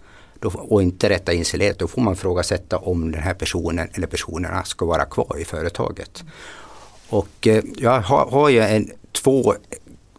då, 0.41 0.51
och 0.55 0.83
inte 0.83 1.09
rätta 1.09 1.33
in 1.33 1.45
sig 1.45 1.75
då 1.79 1.89
får 1.89 2.03
man 2.03 2.13
ifrågasätta 2.13 2.79
om 2.79 3.13
den 3.13 3.23
här 3.23 3.35
personen 3.35 3.89
eller 3.93 4.07
personerna 4.07 4.65
ska 4.65 4.87
vara 4.87 5.05
kvar 5.05 5.37
i 5.41 5.45
företaget. 5.45 6.25
Och 7.09 7.47
eh, 7.47 7.65
jag 7.77 8.01
har, 8.01 8.31
har 8.31 8.49
ju 8.49 8.61
en, 8.61 8.91
två 9.13 9.55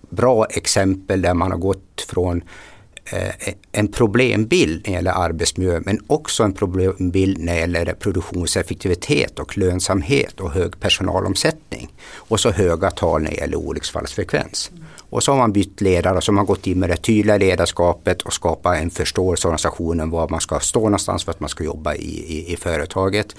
bra 0.09 0.45
exempel 0.45 1.21
där 1.21 1.33
man 1.33 1.51
har 1.51 1.57
gått 1.57 2.05
från 2.07 2.43
Eh, 3.11 3.53
en 3.71 3.87
problembild 3.87 4.81
när 4.85 4.91
det 4.91 4.95
gäller 4.95 5.11
arbetsmiljö 5.11 5.81
men 5.85 5.99
också 6.07 6.43
en 6.43 6.53
problembild 6.53 7.37
när 7.37 7.53
det 7.53 7.59
gäller 7.59 7.93
produktionseffektivitet 7.93 9.39
och 9.39 9.57
lönsamhet 9.57 10.39
och 10.39 10.51
hög 10.51 10.79
personalomsättning. 10.79 11.93
Och 12.15 12.39
så 12.39 12.51
höga 12.51 12.91
tal 12.91 13.21
när 13.21 13.31
det 13.31 13.37
gäller 13.37 13.57
olycksfallsfrekvens. 13.57 14.71
Och 15.09 15.23
så 15.23 15.31
har 15.31 15.37
man 15.37 15.53
bytt 15.53 15.81
ledare 15.81 16.17
och 16.17 16.23
så 16.23 16.31
har 16.31 16.35
man 16.35 16.45
gått 16.45 16.67
in 16.67 16.79
med 16.79 16.89
det 16.89 16.97
tydliga 16.97 17.37
ledarskapet 17.37 18.21
och 18.21 18.33
skapat 18.33 18.77
en 18.77 18.89
förståelse 18.89 19.47
i 19.47 19.47
organisationen 19.47 20.09
var 20.09 20.29
man 20.29 20.41
ska 20.41 20.59
stå 20.59 20.79
någonstans 20.79 21.23
för 21.23 21.31
att 21.31 21.39
man 21.39 21.49
ska 21.49 21.63
jobba 21.63 21.95
i, 21.95 22.35
i, 22.37 22.53
i 22.53 22.57
företaget 22.57 23.35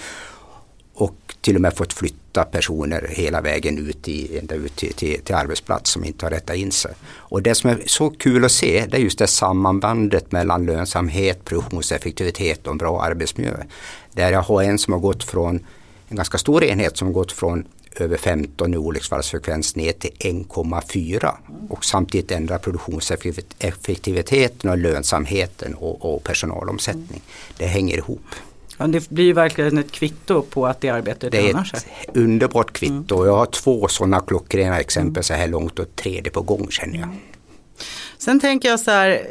till 1.41 1.55
och 1.55 1.61
med 1.61 1.77
fått 1.77 1.93
flytta 1.93 2.45
personer 2.45 3.07
hela 3.11 3.41
vägen 3.41 3.79
ut, 3.79 4.09
i, 4.09 4.39
ända 4.39 4.55
ut 4.55 4.77
till, 4.77 4.93
till, 4.93 5.21
till 5.21 5.35
arbetsplats 5.35 5.91
som 5.91 6.05
inte 6.05 6.27
har 6.27 6.31
rättat 6.31 6.57
in 6.57 6.73
sig. 6.73 6.93
Och 7.13 7.43
det 7.43 7.55
som 7.55 7.71
är 7.71 7.83
så 7.87 8.11
kul 8.11 8.45
att 8.45 8.53
se 8.53 8.87
det 8.91 8.97
är 8.97 9.01
just 9.01 9.19
det 9.19 9.27
sammanbandet 9.27 10.33
mellan 10.33 10.67
lönsamhet, 10.67 11.45
produktionseffektivitet 11.45 12.67
och 12.67 12.73
en 12.73 12.79
bra 12.79 13.03
arbetsmiljö. 13.03 13.57
Där 14.13 14.33
jag 14.33 14.43
har 14.43 14.63
en 14.63 14.79
som 14.79 14.93
har 14.93 15.01
gått 15.01 15.25
från 15.25 15.67
en 16.09 16.17
ganska 16.17 16.39
stor 16.39 16.65
enhet 16.65 16.97
som 16.97 17.09
har 17.09 17.15
gått 17.15 17.33
från 17.33 17.65
över 17.97 18.17
15 18.17 18.75
i 18.75 18.77
olycksfallsfrekvens 18.77 19.77
ner 19.77 19.93
till 19.93 20.11
1,4 20.19 21.35
och 21.69 21.85
samtidigt 21.85 22.31
ändra 22.31 22.59
produktionseffektiviteten 22.59 24.71
och 24.71 24.79
lönsamheten 24.79 25.75
och, 25.75 26.15
och 26.15 26.25
personalomsättning. 26.25 27.23
Det 27.57 27.67
hänger 27.67 27.97
ihop. 27.97 28.21
Ja, 28.81 28.87
det 28.87 29.11
blir 29.11 29.25
ju 29.25 29.33
verkligen 29.33 29.79
ett 29.79 29.93
kvitto 29.93 30.43
på 30.43 30.67
att 30.67 30.81
det 30.81 30.89
arbetet 30.89 31.35
lönar 31.35 31.65
sig. 31.65 31.81
Det 31.85 32.07
är 32.07 32.11
ett 32.11 32.17
underbart 32.17 32.73
kvitto. 32.73 33.15
Mm. 33.15 33.27
Jag 33.27 33.37
har 33.37 33.47
två 33.47 33.89
sådana 33.89 34.21
klockrena 34.21 34.81
exempel 34.81 35.23
så 35.25 35.35
här 35.35 35.49
långt 35.49 35.79
och 35.79 35.97
tredje 35.97 36.33
på 36.33 36.43
gång 36.43 36.67
känner 36.71 36.99
jag. 36.99 37.09
Sen 38.19 38.41
tänker 38.41 38.69
jag 38.69 38.81
så 38.81 38.91
här, 38.91 39.27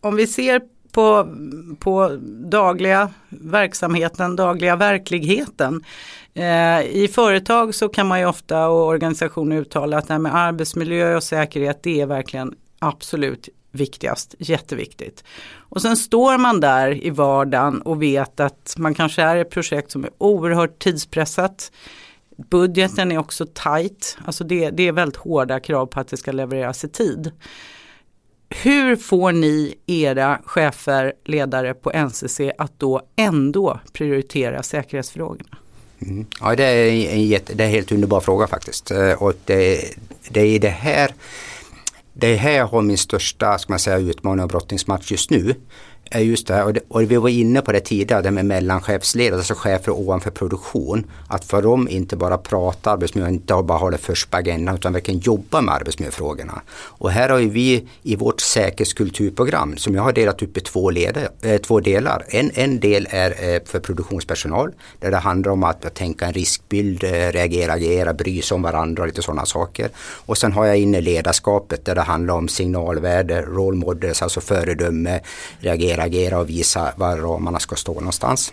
om 0.00 0.16
vi 0.16 0.26
ser 0.26 0.60
på, 0.92 1.34
på 1.78 2.18
dagliga 2.50 3.10
verksamheten, 3.28 4.36
dagliga 4.36 4.76
verkligheten. 4.76 5.84
Eh, 6.34 6.80
I 6.80 7.10
företag 7.12 7.74
så 7.74 7.88
kan 7.88 8.06
man 8.06 8.20
ju 8.20 8.26
ofta 8.26 8.68
och 8.68 8.86
organisationer 8.86 9.56
uttala 9.56 9.98
att 9.98 10.08
det 10.08 10.14
här 10.14 10.18
med 10.18 10.34
arbetsmiljö 10.34 11.16
och 11.16 11.22
säkerhet 11.22 11.82
det 11.82 12.00
är 12.00 12.06
verkligen 12.06 12.54
absolut 12.78 13.48
viktigast, 13.76 14.34
jätteviktigt. 14.38 15.24
Och 15.58 15.82
sen 15.82 15.96
står 15.96 16.38
man 16.38 16.60
där 16.60 17.04
i 17.04 17.10
vardagen 17.10 17.82
och 17.82 18.02
vet 18.02 18.40
att 18.40 18.74
man 18.78 18.94
kanske 18.94 19.22
är 19.22 19.36
ett 19.36 19.50
projekt 19.50 19.90
som 19.90 20.04
är 20.04 20.10
oerhört 20.18 20.78
tidspressat. 20.78 21.72
Budgeten 22.50 23.12
är 23.12 23.18
också 23.18 23.46
tight, 23.46 24.18
alltså 24.24 24.44
det, 24.44 24.70
det 24.70 24.88
är 24.88 24.92
väldigt 24.92 25.16
hårda 25.16 25.60
krav 25.60 25.86
på 25.86 26.00
att 26.00 26.08
det 26.08 26.16
ska 26.16 26.32
levereras 26.32 26.84
i 26.84 26.88
tid. 26.88 27.32
Hur 28.48 28.96
får 28.96 29.32
ni 29.32 29.74
era 29.86 30.40
chefer, 30.44 31.12
ledare 31.24 31.74
på 31.74 31.90
NCC 31.90 32.40
att 32.58 32.72
då 32.78 33.02
ändå 33.16 33.80
prioritera 33.92 34.62
säkerhetsfrågorna? 34.62 35.58
Mm. 35.98 36.26
Ja, 36.40 36.56
det 36.56 36.64
är 36.64 37.10
en 37.10 37.26
jätte, 37.26 37.54
det 37.54 37.64
är 37.64 37.66
en 37.66 37.72
helt 37.72 37.92
underbar 37.92 38.20
fråga 38.20 38.46
faktiskt. 38.46 38.90
Eh, 38.90 39.22
och 39.22 39.32
det, 39.44 39.94
det 40.28 40.40
är 40.40 40.58
det 40.58 40.68
här 40.68 41.14
det 42.18 42.36
här 42.36 42.64
har 42.64 42.82
min 42.82 42.98
största 42.98 43.58
ska 43.58 43.72
man 43.72 43.78
säga, 43.78 43.98
utmaning 43.98 44.42
och 44.42 44.48
brottningsmatch 44.48 45.10
just 45.10 45.30
nu 45.30 45.54
är 46.10 46.20
just 46.20 46.46
det 46.46 46.54
här, 46.54 46.64
och, 46.64 46.72
det, 46.72 46.80
och 46.88 47.02
vi 47.02 47.16
var 47.16 47.28
inne 47.28 47.62
på 47.62 47.72
det 47.72 47.80
tidigare, 47.80 48.22
det 48.22 48.30
med 48.30 48.46
mellanchefsledare, 48.46 49.38
alltså 49.38 49.54
chefer 49.54 49.92
ovanför 49.92 50.30
produktion. 50.30 51.04
Att 51.28 51.44
för 51.44 51.62
dem 51.62 51.88
inte 51.88 52.16
bara 52.16 52.38
prata 52.38 52.90
arbetsmiljö, 52.90 53.28
inte 53.28 53.54
bara 53.62 53.78
ha 53.78 53.90
det 53.90 53.98
först 53.98 54.30
på 54.30 54.36
agendan 54.36 54.74
utan 54.74 54.92
verkligen 54.92 55.20
jobba 55.20 55.60
med 55.60 55.74
arbetsmiljöfrågorna. 55.74 56.62
Och 56.76 57.10
här 57.10 57.28
har 57.28 57.38
vi 57.38 57.88
i 58.02 58.16
vårt 58.16 58.40
säkerhetskulturprogram 58.40 59.76
som 59.76 59.94
jag 59.94 60.02
har 60.02 60.12
delat 60.12 60.42
upp 60.42 60.56
i 60.56 60.60
två, 60.60 60.90
leder, 60.90 61.28
eh, 61.42 61.60
två 61.60 61.80
delar. 61.80 62.24
En, 62.28 62.50
en 62.54 62.80
del 62.80 63.08
är 63.10 63.30
eh, 63.30 63.60
för 63.64 63.80
produktionspersonal 63.80 64.72
där 65.00 65.10
det 65.10 65.16
handlar 65.16 65.52
om 65.52 65.64
att, 65.64 65.84
att 65.84 65.94
tänka 65.94 66.26
en 66.26 66.32
riskbild, 66.32 67.04
eh, 67.04 67.10
reagera, 67.10 67.72
agera, 67.72 68.14
bry 68.14 68.42
sig 68.42 68.54
om 68.54 68.62
varandra 68.62 69.02
och 69.02 69.06
lite 69.06 69.22
sådana 69.22 69.46
saker. 69.46 69.90
Och 69.98 70.38
sen 70.38 70.52
har 70.52 70.66
jag 70.66 70.78
inne 70.78 71.00
ledarskapet 71.00 71.84
där 71.84 71.94
det 71.94 72.00
handlar 72.00 72.34
om 72.34 72.48
signalvärde, 72.48 73.42
role 73.42 73.76
models, 73.76 74.22
alltså 74.22 74.40
föredöme, 74.40 75.20
reagera 75.60 75.95
interagera 75.96 76.38
och 76.38 76.48
visa 76.48 76.92
var 76.96 77.16
ramarna 77.16 77.58
ska 77.58 77.76
stå 77.76 77.94
någonstans. 77.94 78.52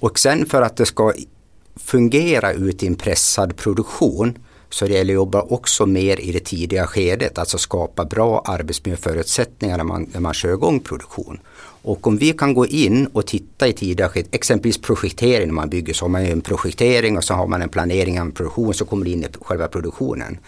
Och 0.00 0.18
sen 0.18 0.46
för 0.46 0.62
att 0.62 0.76
det 0.76 0.86
ska 0.86 1.12
fungera 1.76 2.52
ut 2.52 2.82
i 2.82 2.86
en 2.86 2.94
pressad 2.94 3.56
produktion 3.56 4.38
så 4.70 4.86
det 4.86 4.94
gäller 4.94 5.12
att 5.12 5.14
jobba 5.14 5.42
också 5.42 5.86
mer 5.86 6.20
i 6.20 6.32
det 6.32 6.44
tidiga 6.44 6.86
skedet, 6.86 7.38
alltså 7.38 7.58
skapa 7.58 8.04
bra 8.04 8.42
arbetsmiljöförutsättningar 8.44 9.76
när 9.76 9.84
man, 9.84 10.10
när 10.12 10.20
man 10.20 10.34
kör 10.34 10.52
igång 10.52 10.80
produktion. 10.80 11.38
Och 11.82 12.06
om 12.06 12.16
vi 12.16 12.32
kan 12.32 12.54
gå 12.54 12.66
in 12.66 13.06
och 13.06 13.26
titta 13.26 13.68
i 13.68 13.72
tidiga 13.72 14.08
skeden, 14.08 14.28
exempelvis 14.32 14.78
projektering 14.78 15.46
när 15.46 15.54
man 15.54 15.68
bygger, 15.68 15.94
så 15.94 16.04
har 16.04 16.10
man 16.10 16.26
en 16.26 16.40
projektering 16.40 17.16
och 17.16 17.24
så 17.24 17.34
har 17.34 17.46
man 17.46 17.62
en 17.62 17.68
planering 17.68 18.20
av 18.20 18.26
en 18.26 18.32
produktion 18.32 18.74
så 18.74 18.84
kommer 18.84 19.04
det 19.04 19.10
in 19.10 19.24
i 19.24 19.28
själva 19.40 19.68
produktionen. 19.68 20.38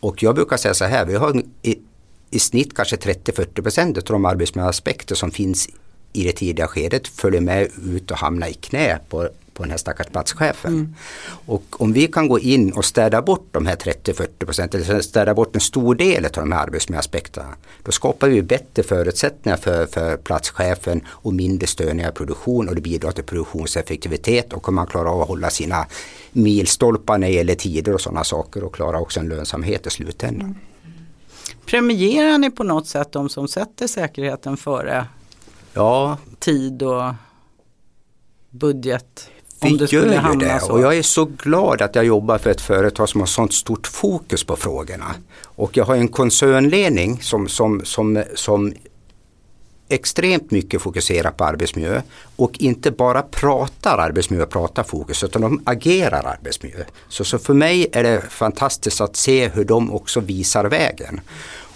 Och 0.00 0.22
jag 0.22 0.34
brukar 0.34 0.56
säga 0.56 0.74
så 0.74 0.84
här, 0.84 1.04
vi 1.06 1.14
har 1.14 1.42
i 2.34 2.38
snitt 2.38 2.74
kanske 2.74 2.96
30-40% 2.96 3.96
av 3.96 4.02
de 4.04 4.24
arbetsmiljöaspekter 4.24 5.14
som 5.14 5.30
finns 5.30 5.68
i 6.12 6.24
det 6.24 6.32
tidiga 6.32 6.66
skedet 6.66 7.08
följer 7.08 7.40
med 7.40 7.68
ut 7.94 8.10
och 8.10 8.16
hamnar 8.16 8.48
i 8.48 8.54
knä 8.54 8.98
på, 9.08 9.28
på 9.54 9.62
den 9.62 9.70
här 9.70 9.78
stackars 9.78 10.06
platschefen. 10.06 10.72
Mm. 10.72 10.94
Och 11.46 11.80
om 11.80 11.92
vi 11.92 12.06
kan 12.06 12.28
gå 12.28 12.38
in 12.38 12.72
och 12.72 12.84
städa 12.84 13.22
bort 13.22 13.48
de 13.50 13.66
här 13.66 13.76
30-40% 13.76 14.74
eller 14.74 15.00
städa 15.00 15.34
bort 15.34 15.54
en 15.54 15.60
stor 15.60 15.94
del 15.94 16.24
av 16.24 16.30
de 16.32 16.52
här 16.52 16.62
arbetsmiljöaspekterna. 16.62 17.54
Då 17.82 17.92
skapar 17.92 18.28
vi 18.28 18.42
bättre 18.42 18.82
förutsättningar 18.82 19.56
för, 19.56 19.86
för 19.86 20.16
platschefen 20.16 21.00
och 21.08 21.34
mindre 21.34 21.66
störningar 21.66 22.10
i 22.10 22.12
produktion 22.12 22.68
och 22.68 22.74
det 22.74 22.80
bidrar 22.80 23.12
till 23.12 23.24
produktionseffektivitet 23.24 24.52
och 24.52 24.72
man 24.72 24.86
klarar 24.86 25.10
av 25.10 25.22
att 25.22 25.28
hålla 25.28 25.50
sina 25.50 25.86
milstolpar 26.32 27.18
när 27.18 27.26
det 27.26 27.34
gäller 27.34 27.54
tider 27.54 27.94
och 27.94 28.00
sådana 28.00 28.24
saker 28.24 28.64
och 28.64 28.74
klara 28.74 29.00
också 29.00 29.20
en 29.20 29.28
lönsamhet 29.28 29.86
i 29.86 29.90
slutändan. 29.90 30.40
Mm. 30.40 30.56
Premierar 31.66 32.38
ni 32.38 32.50
på 32.50 32.64
något 32.64 32.86
sätt 32.86 33.12
de 33.12 33.28
som 33.28 33.48
sätter 33.48 33.86
säkerheten 33.86 34.56
före 34.56 35.06
ja. 35.72 36.18
tid 36.38 36.82
och 36.82 37.12
budget? 38.50 39.30
Vi 39.62 39.76
det 39.76 39.92
gör 39.92 40.32
ju 40.32 40.38
det 40.38 40.60
så. 40.60 40.72
och 40.72 40.80
jag 40.80 40.96
är 40.96 41.02
så 41.02 41.24
glad 41.24 41.82
att 41.82 41.94
jag 41.94 42.04
jobbar 42.04 42.38
för 42.38 42.50
ett 42.50 42.60
företag 42.60 43.08
som 43.08 43.20
har 43.20 43.26
sånt 43.26 43.52
stort 43.52 43.86
fokus 43.86 44.44
på 44.44 44.56
frågorna. 44.56 45.14
Och 45.42 45.76
jag 45.76 45.84
har 45.84 45.96
en 45.96 46.08
koncernledning 46.08 47.22
som, 47.22 47.48
som, 47.48 47.80
som, 47.84 48.22
som 48.34 48.72
extremt 49.88 50.50
mycket 50.50 50.82
fokuserar 50.82 51.30
på 51.30 51.44
arbetsmiljö 51.44 52.02
och 52.36 52.58
inte 52.58 52.90
bara 52.90 53.22
pratar 53.22 53.98
arbetsmiljö, 53.98 54.46
pratar 54.46 54.82
fokus, 54.82 55.24
utan 55.24 55.42
de 55.42 55.62
agerar 55.64 56.26
arbetsmiljö. 56.26 56.84
Så, 57.08 57.24
så 57.24 57.38
för 57.38 57.54
mig 57.54 57.86
är 57.92 58.02
det 58.02 58.20
fantastiskt 58.20 59.00
att 59.00 59.16
se 59.16 59.48
hur 59.48 59.64
de 59.64 59.92
också 59.92 60.20
visar 60.20 60.64
vägen. 60.64 61.20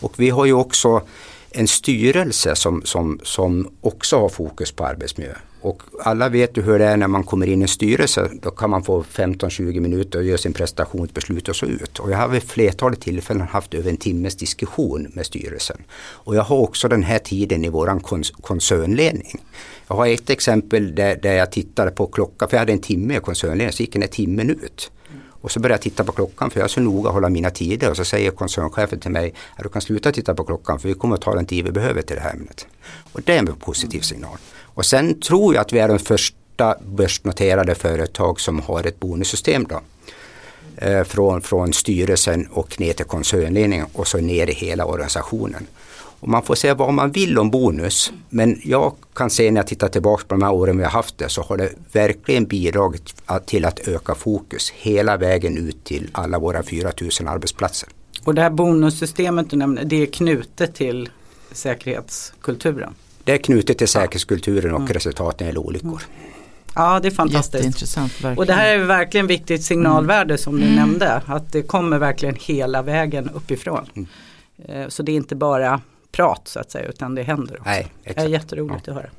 Och 0.01 0.13
vi 0.17 0.31
har 0.31 0.45
ju 0.45 0.53
också 0.53 1.03
en 1.51 1.69
styrelse 1.69 2.57
som, 2.57 2.83
som, 2.85 3.21
som 3.23 3.71
också 3.81 4.19
har 4.19 4.29
fokus 4.29 4.73
på 4.73 4.85
arbetsmiljö. 4.85 5.35
Och 5.61 5.83
alla 6.01 6.29
vet 6.29 6.57
ju 6.57 6.63
hur 6.63 6.79
det 6.79 6.85
är 6.85 6.97
när 6.97 7.09
man 7.09 7.25
kommer 7.25 7.47
in 7.47 7.61
i 7.61 7.63
en 7.63 7.69
styrelse. 7.69 8.31
Då 8.43 8.51
kan 8.51 8.71
man 8.71 8.83
få 8.83 9.03
15-20 9.03 9.81
minuter 9.81 10.19
och 10.19 10.25
göra 10.25 10.39
sin 10.39 10.53
prestationsbeslut 10.53 11.49
och 11.49 11.57
så 11.57 11.67
ut. 11.67 11.99
Och 11.99 12.11
jag 12.11 12.19
har 12.19 12.29
vid 12.29 12.43
flertalet 12.43 13.01
tillfällen 13.01 13.47
haft 13.47 13.75
över 13.75 13.91
en 13.91 13.97
timmes 13.97 14.37
diskussion 14.37 15.11
med 15.15 15.27
styrelsen. 15.27 15.77
Och 15.99 16.37
jag 16.37 16.43
har 16.43 16.57
också 16.57 16.89
den 16.89 17.03
här 17.03 17.19
tiden 17.19 17.65
i 17.65 17.69
våran 17.69 18.01
koncernledning. 18.41 19.45
Jag 19.89 19.97
har 19.97 20.07
ett 20.07 20.31
exempel 20.31 20.95
där, 20.95 21.17
där 21.17 21.35
jag 21.35 21.53
tittade 21.53 21.91
på 21.91 22.07
klockan, 22.07 22.49
för 22.49 22.57
jag 22.57 22.61
hade 22.61 22.73
en 22.73 22.81
timme 22.81 23.17
i 23.17 23.21
koncernledningen, 23.21 23.73
så 23.73 23.83
gick 23.83 23.93
den 23.93 24.03
här 24.03 24.09
timmen 24.09 24.51
ut. 24.51 24.91
Och 25.41 25.51
så 25.51 25.61
började 25.61 25.75
jag 25.75 25.83
titta 25.83 26.05
på 26.05 26.13
klockan 26.13 26.51
för 26.51 26.61
jag 26.61 26.65
är 26.65 26.69
så 26.69 26.81
noga 26.81 27.09
att 27.09 27.15
hålla 27.15 27.29
mina 27.29 27.51
tider 27.51 27.91
och 27.91 27.97
så 27.97 28.05
säger 28.05 28.31
koncernchefen 28.31 29.01
till 29.01 29.11
mig 29.11 29.35
att 29.57 29.63
du 29.63 29.69
kan 29.69 29.83
sluta 29.83 30.13
titta 30.13 30.35
på 30.35 30.45
klockan 30.45 30.81
för 30.81 30.89
vi 30.89 30.95
kommer 30.95 31.15
att 31.15 31.23
ta 31.23 31.35
den 31.35 31.47
tid 31.47 31.65
vi 31.65 31.73
behöver 31.73 32.03
till 32.03 32.17
det 32.17 32.23
här 32.23 32.33
ämnet. 32.33 32.67
Och 33.13 33.21
det 33.25 33.35
är 33.35 33.39
en 33.39 33.47
positiv 33.47 34.01
signal. 34.01 34.39
Och 34.79 34.87
sen 34.87 35.21
tror 35.21 35.55
jag 35.55 35.63
att 35.63 35.73
vi 35.73 35.79
är 35.79 35.89
de 35.89 35.99
första 35.99 36.77
börsnoterade 36.87 37.75
företag 37.75 38.41
som 38.41 38.61
har 38.61 38.87
ett 38.87 39.01
bonussystem 39.01 39.67
då. 39.69 39.81
Eh, 40.77 41.05
från, 41.05 41.43
från 41.43 41.73
styrelsen 41.73 42.47
och 42.47 42.81
ner 42.81 42.93
till 42.93 43.05
koncernledningen 43.05 43.87
och 43.93 44.07
så 44.07 44.19
ner 44.19 44.47
i 44.47 44.53
hela 44.53 44.85
organisationen. 44.85 45.67
Och 46.21 46.29
man 46.29 46.43
får 46.43 46.55
säga 46.55 46.75
vad 46.75 46.95
man 46.95 47.11
vill 47.11 47.39
om 47.39 47.51
bonus 47.51 48.13
men 48.29 48.61
jag 48.65 48.95
kan 49.15 49.31
se 49.31 49.51
när 49.51 49.59
jag 49.61 49.67
tittar 49.67 49.89
tillbaka 49.89 50.25
på 50.29 50.35
de 50.35 50.43
här 50.43 50.53
åren 50.53 50.79
vi 50.79 50.85
har 50.85 50.91
haft 50.91 51.19
det 51.19 51.29
så 51.29 51.43
har 51.43 51.57
det 51.57 51.73
verkligen 51.93 52.45
bidragit 52.45 53.15
till 53.47 53.65
att 53.65 53.89
öka 53.89 54.15
fokus 54.15 54.71
hela 54.71 55.17
vägen 55.17 55.59
ut 55.69 55.85
till 55.85 56.11
alla 56.13 56.39
våra 56.39 56.63
4000 56.63 57.29
arbetsplatser. 57.29 57.89
Och 58.25 58.35
det 58.35 58.43
här 58.43 58.51
bonussystemet 58.51 59.51
du 59.51 59.57
nämnde 59.57 59.85
det 59.85 60.03
är 60.03 60.07
knutet 60.07 60.75
till 60.75 61.11
säkerhetskulturen? 61.53 62.95
Det 63.29 63.35
är 63.35 63.39
knutet 63.39 63.79
till 63.79 63.89
säkerhetskulturen 63.89 64.73
och 64.73 64.81
mm. 64.81 64.93
resultaten 64.93 65.49
eller 65.49 65.61
olyckor. 65.61 66.03
Ja 66.75 67.01
det 67.01 67.09
är 67.09 67.11
fantastiskt. 67.11 67.99
Och 68.37 68.47
det 68.47 68.53
här 68.53 68.75
är 68.75 68.79
verkligen 68.79 69.27
viktigt 69.27 69.63
signalvärde 69.63 70.35
mm. 70.35 70.39
som 70.39 70.57
du 70.57 70.63
mm. 70.63 70.77
nämnde. 70.77 71.23
Att 71.27 71.53
det 71.53 71.63
kommer 71.63 71.99
verkligen 71.99 72.35
hela 72.35 72.83
vägen 72.83 73.31
uppifrån. 73.31 73.87
Mm. 73.95 74.09
Eh, 74.69 74.89
så 74.89 75.03
det 75.03 75.13
är 75.13 75.17
inte 75.17 75.37
bara 75.37 75.81
prat 76.13 76.49
så 76.49 76.61
att 76.61 76.71
säga 76.71 76.89
utan 76.89 77.15
det 77.15 77.23
händer 77.23 77.55
också. 77.55 77.71
Nej, 77.71 77.87
exakt. 78.03 78.17
Det 78.17 78.23
är 78.23 78.29
jätteroligt 78.29 78.87
ja. 78.87 78.93
att 78.93 78.99
höra. 78.99 79.11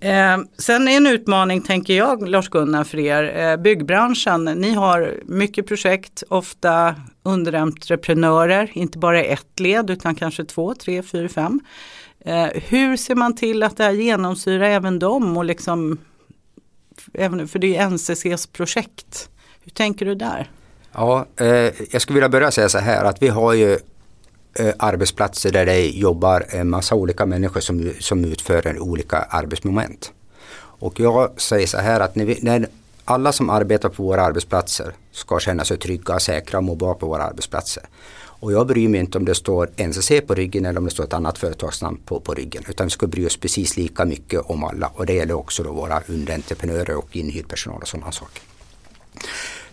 Eh, 0.00 0.38
sen 0.58 0.88
är 0.88 0.96
en 0.96 1.06
utmaning 1.06 1.62
tänker 1.62 1.94
jag 1.94 2.28
Lars-Gunnar 2.28 2.84
för 2.84 2.98
er, 2.98 3.50
eh, 3.50 3.56
byggbranschen. 3.56 4.44
Ni 4.44 4.74
har 4.74 5.14
mycket 5.26 5.66
projekt, 5.66 6.22
ofta 6.28 6.94
underentreprenörer, 7.22 8.70
inte 8.72 8.98
bara 8.98 9.22
ett 9.22 9.60
led 9.60 9.90
utan 9.90 10.14
kanske 10.14 10.44
två, 10.44 10.74
tre, 10.74 11.02
fyra, 11.02 11.28
fem. 11.28 11.60
Eh, 12.20 12.46
hur 12.54 12.96
ser 12.96 13.14
man 13.14 13.36
till 13.36 13.62
att 13.62 13.76
det 13.76 13.84
här 13.84 13.92
genomsyrar 13.92 14.64
även 14.64 14.98
dem 14.98 15.36
och 15.36 15.44
liksom, 15.44 15.98
även, 17.14 17.48
för 17.48 17.58
det 17.58 17.76
är 17.76 17.90
NCCs 17.90 18.46
projekt. 18.46 19.30
Hur 19.60 19.70
tänker 19.70 20.06
du 20.06 20.14
där? 20.14 20.50
Ja, 20.92 21.26
eh, 21.36 21.46
jag 21.92 22.02
skulle 22.02 22.14
vilja 22.14 22.28
börja 22.28 22.50
säga 22.50 22.68
så 22.68 22.78
här 22.78 23.04
att 23.04 23.22
vi 23.22 23.28
har 23.28 23.54
ju 23.54 23.78
Eh, 24.58 24.74
arbetsplatser 24.78 25.52
där 25.52 25.66
det 25.66 25.86
jobbar 25.86 26.46
en 26.48 26.70
massa 26.70 26.94
olika 26.94 27.26
människor 27.26 27.60
som, 27.60 27.92
som 28.00 28.24
utför 28.24 28.78
olika 28.78 29.16
arbetsmoment. 29.16 30.12
Och 30.80 31.00
jag 31.00 31.40
säger 31.40 31.66
så 31.66 31.78
här 31.78 32.00
att 32.00 32.14
när, 32.14 32.24
vi, 32.24 32.38
när 32.42 32.66
alla 33.04 33.32
som 33.32 33.50
arbetar 33.50 33.88
på 33.88 34.02
våra 34.02 34.22
arbetsplatser 34.22 34.92
ska 35.12 35.38
känna 35.38 35.64
sig 35.64 35.76
trygga, 35.78 36.18
säkra 36.18 36.58
och 36.58 36.64
må 36.64 36.74
bra 36.74 36.94
på 36.94 37.06
våra 37.06 37.22
arbetsplatser. 37.22 37.82
Och 38.40 38.52
jag 38.52 38.66
bryr 38.66 38.88
mig 38.88 39.00
inte 39.00 39.18
om 39.18 39.24
det 39.24 39.34
står 39.34 39.70
NCC 39.76 40.12
på 40.26 40.34
ryggen 40.34 40.66
eller 40.66 40.78
om 40.78 40.84
det 40.84 40.90
står 40.90 41.04
ett 41.04 41.12
annat 41.12 41.38
företagsnamn 41.38 42.00
på, 42.04 42.20
på 42.20 42.34
ryggen. 42.34 42.62
Utan 42.68 42.86
vi 42.86 42.90
ska 42.90 43.06
bry 43.06 43.26
oss 43.26 43.36
precis 43.36 43.76
lika 43.76 44.04
mycket 44.04 44.40
om 44.40 44.64
alla. 44.64 44.90
Och 44.94 45.06
det 45.06 45.12
gäller 45.12 45.34
också 45.34 45.62
då 45.62 45.72
våra 45.72 46.02
underentreprenörer 46.06 46.96
och 46.96 47.16
inhyrd 47.16 47.48
personal 47.48 47.82
och 47.82 47.88
sådana 47.88 48.12
saker. 48.12 48.42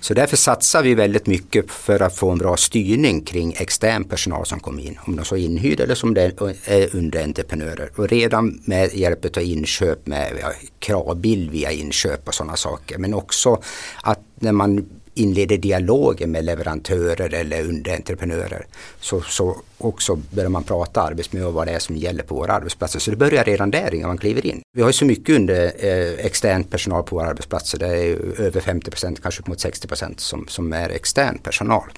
Så 0.05 0.13
därför 0.13 0.37
satsar 0.37 0.83
vi 0.83 0.95
väldigt 0.95 1.27
mycket 1.27 1.71
för 1.71 1.99
att 1.99 2.15
få 2.15 2.29
en 2.29 2.37
bra 2.37 2.57
styrning 2.57 3.21
kring 3.21 3.53
extern 3.53 4.03
personal 4.03 4.45
som 4.45 4.59
kommer 4.59 4.83
in. 4.83 4.99
Om 5.05 5.15
de 5.15 5.25
så 5.25 5.35
är 5.35 5.39
inhyrda 5.39 5.83
eller 5.83 5.95
som 5.95 6.13
det 6.13 6.41
är 6.65 6.95
underentreprenörer. 6.95 7.89
Och 7.95 8.09
redan 8.09 8.61
med 8.65 8.93
hjälp 8.93 9.37
av 9.37 9.43
inköp 9.43 10.07
med 10.07 10.31
kravbild 10.79 11.51
via 11.51 11.71
inköp 11.71 12.27
och 12.27 12.33
sådana 12.33 12.55
saker. 12.55 12.97
Men 12.97 13.13
också 13.13 13.61
att 14.03 14.19
när 14.39 14.51
man 14.51 14.89
inleder 15.15 15.57
dialoger 15.57 16.27
med 16.27 16.45
leverantörer 16.45 17.33
eller 17.33 17.63
underentreprenörer 17.63 18.65
så, 18.99 19.21
så 19.21 19.57
också 19.77 20.15
börjar 20.15 20.49
man 20.49 20.63
prata 20.63 21.01
arbetsmiljö 21.01 21.47
och 21.47 21.53
vad 21.53 21.67
det 21.67 21.73
är 21.73 21.79
som 21.79 21.95
gäller 21.95 22.23
på 22.23 22.35
våra 22.35 22.53
arbetsplatser. 22.53 22.99
Så 22.99 23.11
det 23.11 23.17
börjar 23.17 23.43
redan 23.43 23.71
där 23.71 23.93
innan 23.93 24.07
man 24.07 24.17
kliver 24.17 24.45
in. 24.45 24.61
Vi 24.75 24.81
har 24.81 24.89
ju 24.89 24.93
så 24.93 25.05
mycket 25.05 25.35
under 25.35 25.73
eh, 25.85 26.25
extern 26.25 26.63
personal 26.63 27.03
på 27.03 27.15
våra 27.15 27.27
arbetsplatser. 27.27 27.79
Det 27.79 27.87
är 27.87 28.41
över 28.41 28.61
50 28.61 28.91
procent, 28.91 29.21
kanske 29.21 29.41
upp 29.41 29.47
mot 29.47 29.59
60 29.59 29.87
procent 29.87 30.19
som, 30.19 30.47
som 30.47 30.73
är 30.73 30.89
extern 30.89 31.37
personal 31.37 31.91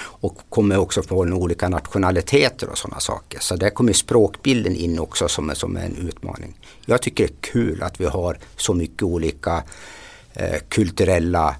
och 0.00 0.38
kommer 0.48 0.78
också 0.78 1.02
från 1.02 1.32
olika 1.32 1.68
nationaliteter 1.68 2.68
och 2.68 2.78
sådana 2.78 3.00
saker. 3.00 3.40
Så 3.40 3.56
där 3.56 3.70
kommer 3.70 3.92
språkbilden 3.92 4.76
in 4.76 4.98
också 4.98 5.28
som, 5.28 5.54
som 5.54 5.76
en 5.76 6.08
utmaning. 6.08 6.54
Jag 6.86 7.02
tycker 7.02 7.26
det 7.26 7.32
är 7.32 7.52
kul 7.52 7.82
att 7.82 8.00
vi 8.00 8.06
har 8.06 8.38
så 8.56 8.74
mycket 8.74 9.02
olika 9.02 9.62
eh, 10.34 10.58
kulturella 10.68 11.56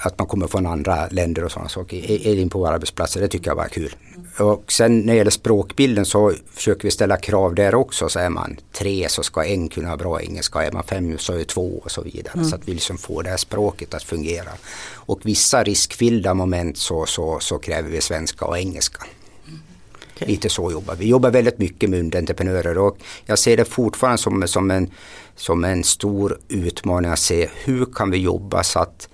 att 0.00 0.18
man 0.18 0.26
kommer 0.28 0.46
från 0.46 0.66
andra 0.66 1.08
länder 1.08 1.44
och 1.44 1.52
sådana 1.52 1.68
saker 1.68 2.26
in 2.26 2.50
på 2.50 2.58
våra 2.58 2.70
arbetsplatser. 2.70 3.20
Det 3.20 3.28
tycker 3.28 3.50
jag 3.50 3.56
var 3.56 3.68
kul. 3.68 3.94
Och 4.38 4.72
sen 4.72 4.98
när 4.98 5.12
det 5.12 5.16
gäller 5.16 5.30
språkbilden 5.30 6.06
så 6.06 6.32
försöker 6.54 6.82
vi 6.82 6.90
ställa 6.90 7.16
krav 7.16 7.54
där 7.54 7.74
också. 7.74 8.08
Så 8.08 8.18
är 8.18 8.30
man 8.30 8.56
tre 8.72 9.08
så 9.08 9.22
ska 9.22 9.44
en 9.44 9.68
kunna 9.68 9.96
bra 9.96 10.22
engelska. 10.22 10.62
Är 10.62 10.72
man 10.72 10.82
fem 10.82 11.18
så 11.18 11.32
är 11.32 11.44
två 11.44 11.80
och 11.84 11.90
så 11.90 12.02
vidare. 12.02 12.34
Mm. 12.34 12.48
Så 12.48 12.56
att 12.56 12.68
vi 12.68 12.74
liksom 12.74 12.98
får 12.98 13.22
det 13.22 13.30
här 13.30 13.36
språket 13.36 13.94
att 13.94 14.02
fungera. 14.02 14.50
Och 14.94 15.20
vissa 15.22 15.62
riskfyllda 15.64 16.34
moment 16.34 16.78
så, 16.78 17.06
så, 17.06 17.38
så 17.40 17.58
kräver 17.58 17.90
vi 17.90 18.00
svenska 18.00 18.44
och 18.44 18.58
engelska. 18.58 19.06
Okay. 20.14 20.28
Lite 20.28 20.48
så 20.48 20.72
jobbar 20.72 20.94
vi. 20.94 21.04
Vi 21.04 21.10
jobbar 21.10 21.30
väldigt 21.30 21.58
mycket 21.58 21.90
med 21.90 22.00
underentreprenörer 22.00 22.78
och 22.78 22.98
jag 23.26 23.38
ser 23.38 23.56
det 23.56 23.64
fortfarande 23.64 24.18
som, 24.18 24.48
som, 24.48 24.70
en, 24.70 24.90
som 25.36 25.64
en 25.64 25.84
stor 25.84 26.38
utmaning 26.48 27.10
att 27.10 27.18
se 27.18 27.48
hur 27.64 27.84
kan 27.84 28.10
vi 28.10 28.18
jobba 28.18 28.62
så 28.62 28.78
att 28.78 29.08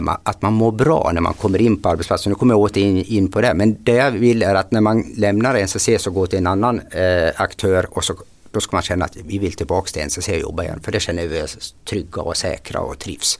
man, 0.00 0.20
att 0.22 0.42
man 0.42 0.52
mår 0.52 0.72
bra 0.72 1.10
när 1.14 1.20
man 1.20 1.34
kommer 1.34 1.60
in 1.60 1.82
på 1.82 1.88
arbetsplatsen. 1.88 2.30
Nu 2.30 2.34
kommer 2.34 2.54
jag 2.54 2.60
åter 2.60 2.82
in, 2.82 3.04
in 3.04 3.30
på 3.30 3.40
det. 3.40 3.54
Men 3.54 3.76
det 3.84 3.92
jag 3.92 4.10
vill 4.10 4.42
är 4.42 4.54
att 4.54 4.70
när 4.70 4.80
man 4.80 5.04
lämnar 5.16 5.54
NCC 5.54 5.88
så 5.98 6.10
går 6.10 6.26
till 6.26 6.38
en 6.38 6.46
annan 6.46 6.80
eh, 6.80 7.30
aktör 7.36 7.86
och 7.90 8.04
så, 8.04 8.14
då 8.50 8.60
ska 8.60 8.76
man 8.76 8.82
känna 8.82 9.04
att 9.04 9.16
vi 9.16 9.38
vill 9.38 9.52
tillbaka 9.52 9.90
till 9.90 10.02
NCC 10.02 10.28
och 10.28 10.38
jobba 10.38 10.62
igen. 10.62 10.80
För 10.80 10.92
det 10.92 11.00
känner 11.00 11.26
vi 11.26 11.42
oss 11.42 11.74
trygga 11.84 12.22
och 12.22 12.36
säkra 12.36 12.80
och 12.80 12.98
trivs. 12.98 13.38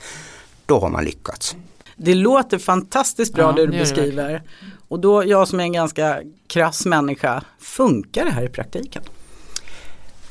Då 0.66 0.78
har 0.78 0.90
man 0.90 1.04
lyckats. 1.04 1.56
Det 1.96 2.14
låter 2.14 2.58
fantastiskt 2.58 3.34
bra 3.34 3.44
ja, 3.44 3.52
det 3.52 3.66
du 3.66 3.78
beskriver. 3.78 4.28
Det 4.32 4.42
och 4.88 5.00
då 5.00 5.24
jag 5.24 5.48
som 5.48 5.60
är 5.60 5.64
en 5.64 5.72
ganska 5.72 6.20
krass 6.46 6.86
människa, 6.86 7.42
funkar 7.58 8.24
det 8.24 8.30
här 8.30 8.42
i 8.42 8.48
praktiken? 8.48 9.02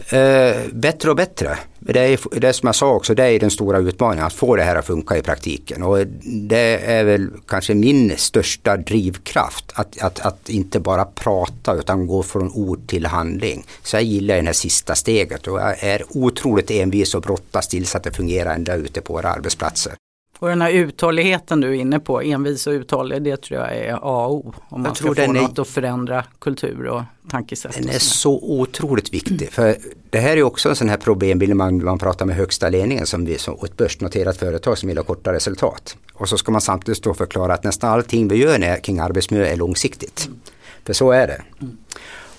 Eh, 0.08 0.58
bättre 0.74 1.10
och 1.10 1.16
bättre. 1.16 1.58
Det 1.80 2.00
är 2.00 2.40
det 2.40 2.54
som 2.54 2.68
jag 2.68 2.76
sa 2.76 2.92
också, 2.92 3.16
det 3.16 3.24
är 3.24 3.40
den 3.40 3.52
stora 3.52 3.78
utmaningen 3.78 4.26
att 4.26 4.34
få 4.34 4.56
det 4.56 4.64
här 4.64 4.76
att 4.76 4.86
funka 4.86 5.18
i 5.18 5.22
praktiken. 5.22 5.84
Och 5.84 6.08
det 6.24 6.80
är 6.86 7.04
väl 7.04 7.30
kanske 7.48 7.74
min 7.74 8.18
största 8.18 8.78
drivkraft 8.78 9.72
att, 9.74 10.02
att, 10.02 10.20
att 10.20 10.50
inte 10.50 10.80
bara 10.80 11.06
prata 11.06 11.74
utan 11.74 12.08
gå 12.08 12.24
från 12.24 12.52
ord 12.52 12.88
till 12.88 13.06
handling. 13.06 13.66
Så 13.84 13.96
jag 13.96 14.04
gillar 14.04 14.36
det 14.36 14.42
här 14.42 14.54
sista 14.54 14.96
steget 14.96 15.48
och 15.48 15.60
jag 15.60 15.84
är 15.84 16.04
otroligt 16.10 16.72
envis 16.72 17.16
och 17.16 17.22
brottas 17.22 17.68
tills 17.68 17.96
att 17.96 18.04
det 18.04 18.12
fungerar 18.12 18.56
ända 18.56 18.76
ute 18.76 19.02
på 19.02 19.14
våra 19.14 19.30
arbetsplatser. 19.30 19.94
Och 20.40 20.50
den 20.50 20.62
här 20.62 20.72
uthålligheten 20.72 21.62
du 21.62 21.68
är 21.68 21.74
inne 21.74 22.00
på, 22.00 22.22
envis 22.22 22.68
och 22.68 22.72
uthållig, 22.72 23.22
det 23.22 23.38
tror 23.38 23.60
jag 23.60 23.76
är 23.76 23.94
A 23.94 24.26
och 24.26 24.36
O. 24.36 24.54
Om 24.70 24.82
man 24.82 24.96
ska 24.96 25.16
få 25.16 25.32
något 25.32 25.58
är, 25.58 25.62
att 25.62 25.68
förändra 25.68 26.24
kultur 26.40 26.86
och 26.86 27.02
tankesätt. 27.30 27.74
Den 27.74 27.90
är 27.90 28.00
så 28.00 28.40
otroligt 28.44 29.14
viktig. 29.14 29.52
För 29.52 29.76
det 30.10 30.20
här 30.20 30.38
är 30.38 30.44
också 30.44 30.70
en 30.70 30.76
sån 30.76 30.90
här 30.90 30.98
problembild 30.98 31.56
man, 31.56 31.84
man 31.84 32.00
pratar 32.00 32.26
med 32.26 32.36
högsta 32.36 32.70
ledningen 32.70 33.06
som 33.06 33.26
vi, 33.26 33.38
som 33.38 33.58
ett 33.64 33.78
börsnoterat 33.78 34.38
företag 34.38 34.78
som 34.78 34.88
vill 34.88 34.98
ha 34.98 35.04
korta 35.04 35.34
resultat. 35.34 35.98
Och 36.14 36.30
så 36.30 36.38
ska 36.38 36.52
man 36.52 36.62
samtidigt 36.62 36.98
stå 36.98 37.10
och 37.10 37.18
förklara 37.18 37.54
att 37.54 37.64
nästan 37.64 37.90
allting 37.90 38.28
vi 38.28 38.36
gör 38.36 38.82
kring 38.82 39.00
arbetsmiljö 39.00 39.46
är 39.46 39.56
långsiktigt. 39.56 40.26
Mm. 40.28 40.40
För 40.86 40.94
så 40.94 41.12
är 41.12 41.28
det. 41.28 41.42
Mm. 41.62 41.78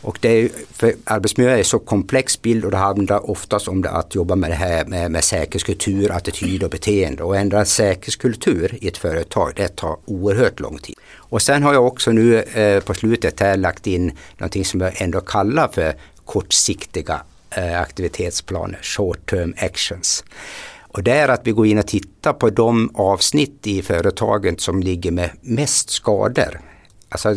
Och 0.02 0.18
det 0.20 0.28
är, 0.28 0.50
för 0.72 0.94
arbetsmiljö 1.04 1.58
är 1.58 1.62
så 1.62 1.78
komplex 1.78 2.42
bild 2.42 2.64
och 2.64 2.70
det 2.70 2.76
handlar 2.76 3.30
oftast 3.30 3.68
om 3.68 3.82
det 3.82 3.90
att 3.90 4.14
jobba 4.14 4.36
med 4.36 4.50
det 4.50 4.54
här 4.54 4.84
med, 4.84 5.10
med 5.10 5.24
säkerhetskultur, 5.24 6.12
attityd 6.12 6.62
och 6.62 6.70
beteende. 6.70 7.22
Och 7.22 7.36
ändra 7.36 7.64
säkerhetskultur 7.64 8.78
i 8.80 8.88
ett 8.88 8.98
företag, 8.98 9.52
det 9.56 9.68
tar 9.68 9.96
oerhört 10.04 10.60
lång 10.60 10.78
tid. 10.78 10.94
Och 11.16 11.42
sen 11.42 11.62
har 11.62 11.74
jag 11.74 11.86
också 11.86 12.12
nu 12.12 12.42
eh, 12.42 12.80
på 12.82 12.94
slutet 12.94 13.40
här 13.40 13.56
lagt 13.56 13.86
in 13.86 14.12
någonting 14.38 14.64
som 14.64 14.80
jag 14.80 15.02
ändå 15.02 15.20
kallar 15.20 15.68
för 15.68 15.94
kortsiktiga 16.24 17.22
eh, 17.50 17.80
aktivitetsplaner, 17.80 18.78
short 18.82 19.30
term 19.30 19.54
actions. 19.58 20.24
Och 20.92 21.02
det 21.02 21.12
är 21.12 21.28
att 21.28 21.40
vi 21.44 21.50
går 21.50 21.66
in 21.66 21.78
och 21.78 21.86
tittar 21.86 22.32
på 22.32 22.50
de 22.50 22.90
avsnitt 22.94 23.66
i 23.66 23.82
företagen 23.82 24.58
som 24.58 24.82
ligger 24.82 25.10
med 25.10 25.30
mest 25.40 25.90
skador. 25.90 26.60
Alltså 27.08 27.34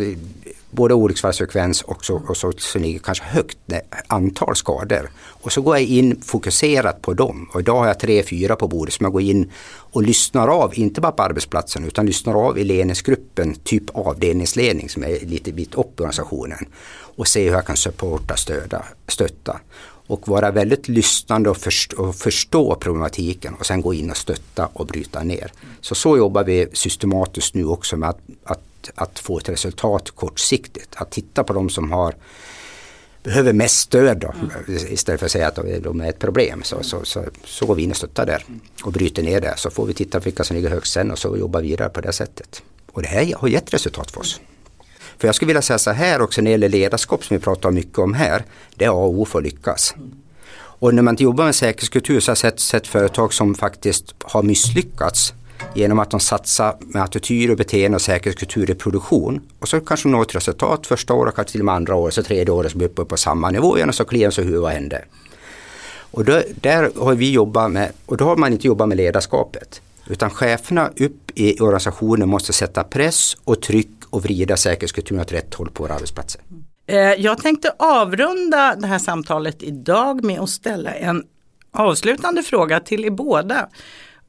både 0.73 0.93
olycksfallsfrekvens 0.93 1.81
och 1.81 2.05
så, 2.05 2.21
och 2.27 2.37
så, 2.37 2.51
så 2.57 2.79
ligger 2.79 2.99
kanske 2.99 3.23
högt 3.23 3.57
eh, 3.67 3.79
antal 4.07 4.55
skador. 4.55 5.09
Och 5.15 5.51
så 5.51 5.61
går 5.61 5.75
jag 5.75 5.85
in 5.85 6.21
fokuserat 6.21 7.01
på 7.01 7.13
dem. 7.13 7.49
Och 7.53 7.59
idag 7.59 7.79
har 7.79 7.87
jag 7.87 7.99
tre, 7.99 8.23
fyra 8.23 8.55
på 8.55 8.67
bordet 8.67 8.93
som 8.93 9.03
jag 9.03 9.13
går 9.13 9.21
in 9.21 9.51
och 9.75 10.03
lyssnar 10.03 10.47
av, 10.47 10.71
inte 10.75 11.01
bara 11.01 11.11
på 11.11 11.23
arbetsplatsen 11.23 11.85
utan 11.85 12.05
lyssnar 12.05 12.47
av 12.47 12.57
i 12.57 12.63
ledningsgruppen, 12.63 13.55
typ 13.55 13.83
avdelningsledning 13.93 14.89
som 14.89 15.03
är 15.03 15.25
lite 15.25 15.51
bit 15.51 15.75
upp 15.75 15.99
i 15.99 16.03
organisationen. 16.03 16.65
Och 17.15 17.27
ser 17.27 17.43
hur 17.43 17.51
jag 17.51 17.65
kan 17.65 17.77
supporta, 17.77 18.35
stöda, 18.35 18.85
stötta 19.07 19.59
och 20.07 20.27
vara 20.27 20.51
väldigt 20.51 20.87
lyssnande 20.87 21.49
och 21.49 21.57
förstå, 21.57 22.03
och 22.03 22.15
förstå, 22.15 22.75
problematiken 22.75 23.53
och 23.53 23.65
sen 23.65 23.81
gå 23.81 23.93
in 23.93 24.11
och 24.11 24.17
stötta 24.17 24.69
och 24.73 24.85
bryta 24.85 25.23
ner. 25.23 25.51
Så 25.81 25.95
så 25.95 26.17
jobbar 26.17 26.43
vi 26.43 26.67
systematiskt 26.73 27.55
nu 27.55 27.65
också 27.65 27.97
med 27.97 28.09
att, 28.09 28.19
att 28.43 28.63
att, 28.95 29.19
få 29.19 29.37
ett 29.37 29.49
resultat 29.49 30.11
kortsiktigt. 30.11 30.95
Att 30.95 31.11
titta 31.11 31.43
på 31.43 31.53
de 31.53 31.69
som 31.69 31.91
har 31.91 32.15
behöver 33.23 33.53
mest 33.53 33.79
stöd 33.79 34.17
då, 34.17 34.33
mm. 34.35 34.83
istället 34.89 35.19
för 35.19 35.25
att 35.25 35.31
säga 35.31 35.47
att 35.47 35.55
de 35.83 36.01
är 36.01 36.09
ett 36.09 36.19
problem. 36.19 36.63
Så, 36.63 36.83
så, 36.83 37.05
så, 37.05 37.23
så 37.45 37.65
går 37.65 37.75
vi 37.75 37.83
in 37.83 37.91
och 37.91 37.97
stöttar 37.97 38.25
där 38.25 38.45
och 38.83 38.91
bryter 38.91 39.23
ner 39.23 39.41
det. 39.41 39.53
Så 39.57 39.69
får 39.69 39.85
vi 39.85 39.93
titta 39.93 40.19
på 40.19 40.23
vilka 40.23 40.43
som 40.43 40.55
ligger 40.55 40.69
högst 40.69 40.93
sen 40.93 41.11
och 41.11 41.19
så 41.19 41.37
jobbar 41.37 41.61
vi 41.61 41.67
vidare 41.67 41.89
på 41.89 42.01
det 42.01 42.13
sättet. 42.13 42.63
Och 42.91 43.01
det 43.01 43.07
här 43.07 43.35
har 43.37 43.47
gett 43.47 43.73
resultat 43.73 44.11
för 44.11 44.19
oss. 44.19 44.41
För 45.17 45.27
jag 45.27 45.35
skulle 45.35 45.47
vilja 45.47 45.61
säga 45.61 45.79
så 45.79 45.91
här 45.91 46.21
också 46.21 46.41
när 46.41 46.45
det 46.45 46.51
gäller 46.51 46.69
ledarskap 46.69 47.25
som 47.25 47.37
vi 47.37 47.43
pratar 47.43 47.71
mycket 47.71 47.99
om 47.99 48.13
här. 48.13 48.43
Det 48.75 48.85
är 48.85 48.89
A 48.89 48.91
och 48.91 49.19
O 49.19 49.25
för 49.25 49.39
att 49.39 49.45
lyckas. 49.45 49.95
Och 50.55 50.93
när 50.93 51.03
man 51.03 51.15
jobbar 51.15 51.45
med 51.45 51.55
säkerhetskultur 51.55 52.19
så 52.19 52.29
har 52.29 52.31
jag 52.31 52.37
sett, 52.37 52.59
sett 52.59 52.87
företag 52.87 53.33
som 53.33 53.55
faktiskt 53.55 54.15
har 54.23 54.43
misslyckats 54.43 55.33
genom 55.73 55.99
att 55.99 56.11
de 56.11 56.19
satsar 56.19 56.75
med 56.79 57.03
attityd 57.03 57.51
och 57.51 57.57
beteende 57.57 57.95
och 57.95 58.01
säkerhetskultur 58.01 58.71
i 58.71 58.75
produktion. 58.75 59.41
Och 59.59 59.67
så 59.67 59.79
kanske 59.79 60.09
de 60.09 60.11
når 60.11 60.21
ett 60.21 60.35
resultat 60.35 60.87
första 60.87 61.13
året, 61.13 61.35
kanske 61.35 61.51
till 61.51 61.61
och 61.61 61.65
med 61.65 61.75
andra 61.75 61.95
året, 61.95 62.13
så 62.13 62.23
tredje 62.23 62.53
året 62.53 62.71
så 62.71 62.77
blir 62.77 62.87
uppe 62.87 63.05
på 63.05 63.17
samma 63.17 63.49
nivå 63.49 63.77
igen 63.77 63.89
och 63.89 63.95
så 63.95 64.05
kliar 64.05 64.31
så 64.31 64.41
hur 64.41 64.57
vad 64.57 64.71
händer? 64.71 65.05
Och 66.11 66.25
då, 66.25 66.41
där 66.61 66.91
har 66.99 67.15
vi 67.15 67.31
jobbat 67.31 67.71
med, 67.71 67.91
och 68.05 68.17
då 68.17 68.25
har 68.25 68.35
man 68.35 68.53
inte 68.53 68.67
jobbat 68.67 68.87
med 68.87 68.97
ledarskapet. 68.97 69.81
Utan 70.07 70.29
cheferna 70.29 70.89
upp 70.99 71.31
i 71.35 71.59
organisationen 71.59 72.29
måste 72.29 72.53
sätta 72.53 72.83
press 72.83 73.37
och 73.43 73.61
tryck 73.61 73.89
och 74.09 74.23
vrida 74.23 74.57
säkerhetskulturen 74.57 75.21
åt 75.21 75.31
rätt 75.31 75.53
håll 75.53 75.69
på 75.69 75.83
våra 75.83 75.93
arbetsplatser. 75.93 76.41
Eh, 76.87 76.97
jag 76.97 77.41
tänkte 77.41 77.73
avrunda 77.79 78.75
det 78.75 78.87
här 78.87 78.99
samtalet 78.99 79.63
idag 79.63 80.23
med 80.23 80.39
att 80.39 80.49
ställa 80.49 80.91
en 80.91 81.23
avslutande 81.71 82.43
fråga 82.43 82.79
till 82.79 83.05
er 83.05 83.09
båda. 83.09 83.69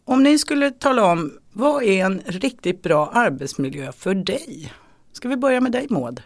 Om 0.07 0.23
ni 0.23 0.38
skulle 0.38 0.71
tala 0.71 1.05
om, 1.12 1.33
vad 1.53 1.83
är 1.83 2.05
en 2.05 2.23
riktigt 2.27 2.83
bra 2.83 3.11
arbetsmiljö 3.14 3.93
för 3.93 4.14
dig? 4.14 4.73
Ska 5.12 5.29
vi 5.29 5.37
börja 5.37 5.61
med 5.61 5.73
dig 5.73 5.87
Maud? 5.90 6.23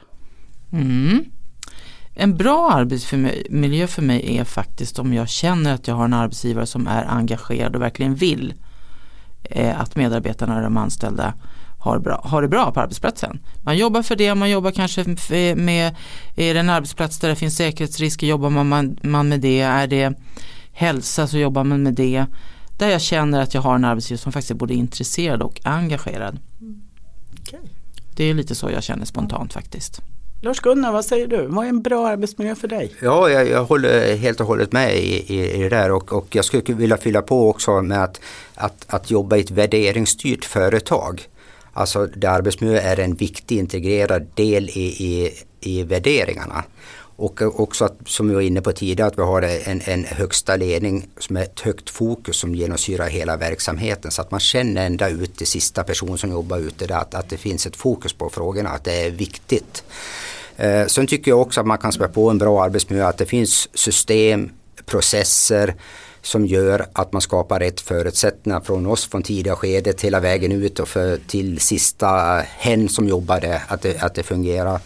Mm. 0.73 1.25
En 2.15 2.37
bra 2.37 2.71
arbetsmiljö 2.73 3.87
för 3.87 4.03
mig 4.03 4.37
är 4.37 4.45
faktiskt 4.45 4.99
om 4.99 5.13
jag 5.13 5.29
känner 5.29 5.75
att 5.75 5.89
jag 5.89 5.95
har 5.95 6.05
en 6.05 6.15
arbetsgivare 6.15 6.67
som 6.67 6.87
är 6.87 7.05
engagerad 7.05 7.77
och 7.77 7.83
verkligen 7.83 8.15
vill 8.15 8.55
eh, 9.43 9.81
att 9.81 9.97
medarbetarna, 9.97 10.63
de 10.63 10.77
anställda, 10.77 11.35
har, 11.79 11.99
bra, 11.99 12.21
har 12.25 12.43
det 12.43 12.49
bra 12.49 12.73
på 12.73 12.81
arbetsplatsen. 12.81 13.41
Man 13.65 13.79
jobbar 13.79 14.03
för 14.03 14.17
det, 14.17 14.35
man 14.35 14.51
jobbar 14.51 14.71
kanske 14.71 15.05
med, 15.57 15.97
är 16.37 16.55
det 16.55 16.61
en 16.61 16.71
arbetsplats 16.71 17.19
där 17.19 17.29
det 17.29 17.37
finns 17.37 17.57
säkerhetsrisker, 17.57 18.27
jobbar 18.27 18.51
man, 18.51 18.99
man 19.03 19.29
med 19.29 19.41
det, 19.41 19.61
är 19.61 19.87
det 19.87 20.15
hälsa 20.73 21.27
så 21.27 21.39
jobbar 21.39 21.65
man 21.65 21.83
med 21.83 21.95
det. 21.95 22.27
Där 22.79 22.89
jag 22.89 23.01
känner 23.01 23.41
att 23.41 23.55
jag 23.55 23.63
har 23.63 23.75
en 23.75 23.85
arbetsgivare 23.85 24.23
som 24.23 24.33
faktiskt 24.33 24.51
är 24.51 24.55
både 24.55 24.75
intresserad 24.75 25.43
och 25.43 25.61
engagerad. 25.65 26.39
Okay. 27.43 27.61
Det 28.17 28.25
är 28.25 28.35
lite 28.35 28.55
så 28.55 28.71
jag 28.71 28.83
känner 28.83 29.05
spontant 29.05 29.53
faktiskt. 29.53 30.03
Lars-Gunnar, 30.41 30.93
vad 30.93 31.05
säger 31.05 31.27
du? 31.27 31.47
Vad 31.47 31.65
är 31.65 31.69
en 31.69 31.83
bra 31.83 32.09
arbetsmiljö 32.09 32.55
för 32.55 32.69
dig? 32.69 32.95
Ja, 33.03 33.31
jag, 33.31 33.49
jag 33.49 33.65
håller 33.65 34.17
helt 34.17 34.41
och 34.41 34.47
hållet 34.47 34.73
med 34.73 34.97
i, 34.97 35.35
i, 35.35 35.53
i 35.53 35.63
det 35.63 35.69
där 35.69 35.91
och, 35.91 36.13
och, 36.13 36.27
jag 36.31 36.45
skulle 36.45 36.63
vilja 36.75 36.97
fylla 36.97 37.23
på 37.23 37.51
också 37.51 37.83
med 37.83 38.05
att, 38.05 38.21
att, 38.55 38.85
att 38.89 39.11
jobba 39.11 39.37
i 39.37 39.41
ett 39.41 39.51
värderingsstyrt 39.51 40.45
företag. 40.45 41.23
Alltså 41.73 42.07
där 42.07 42.29
arbetsmiljö 42.29 42.79
är 42.79 43.01
en 43.01 43.15
viktig 43.15 43.59
integrerad 43.59 44.27
del 44.35 44.69
i, 44.69 44.81
i, 44.81 45.33
i 45.61 45.83
värderingarna. 45.83 46.65
Och 47.21 47.61
också 47.61 47.85
att, 47.85 47.97
som 48.07 48.29
vi 48.29 48.35
var 48.35 48.41
inne 48.41 48.61
på 48.61 48.73
tidigare, 48.73 49.09
att 49.09 49.19
vi 49.19 49.23
har 49.23 49.43
en, 49.43 49.83
en 49.85 50.05
högsta 50.05 50.57
ledning 50.57 51.09
som 51.19 51.37
är 51.37 51.43
ett 51.43 51.61
högt 51.61 51.91
fokus 51.91 52.37
som 52.37 52.55
genomsyrar 52.55 53.09
hela 53.09 53.37
verksamheten. 53.37 54.11
Så 54.11 54.23
att 54.23 54.31
man 54.31 54.41
känner 54.41 54.87
ända 54.87 55.09
ut 55.09 55.37
till 55.37 55.47
sista 55.47 55.85
person 55.85 56.19
som 56.19 56.31
jobbar 56.31 56.59
ute 56.59 56.87
där 56.87 56.95
att, 56.95 57.15
att 57.15 57.31
det 57.31 57.37
finns 57.37 57.67
ett 57.67 57.77
fokus 57.77 58.13
på 58.13 58.31
frågorna, 58.31 58.71
att 58.71 58.85
det 58.85 59.07
är 59.07 59.11
viktigt. 59.11 59.85
Eh, 60.57 60.87
sen 60.87 61.07
tycker 61.07 61.31
jag 61.31 61.41
också 61.41 61.61
att 61.61 61.67
man 61.67 61.79
kan 61.79 61.93
spä 61.93 62.09
på 62.09 62.31
en 62.31 62.39
bra 62.39 62.65
arbetsmiljö, 62.65 63.07
att 63.07 63.19
det 63.19 63.27
finns 63.27 63.69
system, 63.75 64.51
processer 64.87 65.75
som 66.23 66.47
gör 66.47 66.87
att 66.93 67.13
man 67.13 67.23
skapar 67.23 67.61
rätt 67.61 67.81
förutsättningar 67.81 68.61
från 68.61 68.87
oss 68.87 69.07
från 69.07 69.23
tidiga 69.23 69.57
skedet 69.57 70.01
hela 70.01 70.21
vägen 70.21 70.53
ut 70.53 70.81
och 70.81 70.89
för, 70.89 71.17
till 71.27 71.61
sista 71.61 72.43
hen 72.59 72.89
som 72.89 73.09
jobbar 73.09 73.41
där, 73.41 73.63
att 73.69 73.83
det, 73.83 74.03
att 74.03 74.15
det 74.15 74.23
fungerar. 74.23 74.81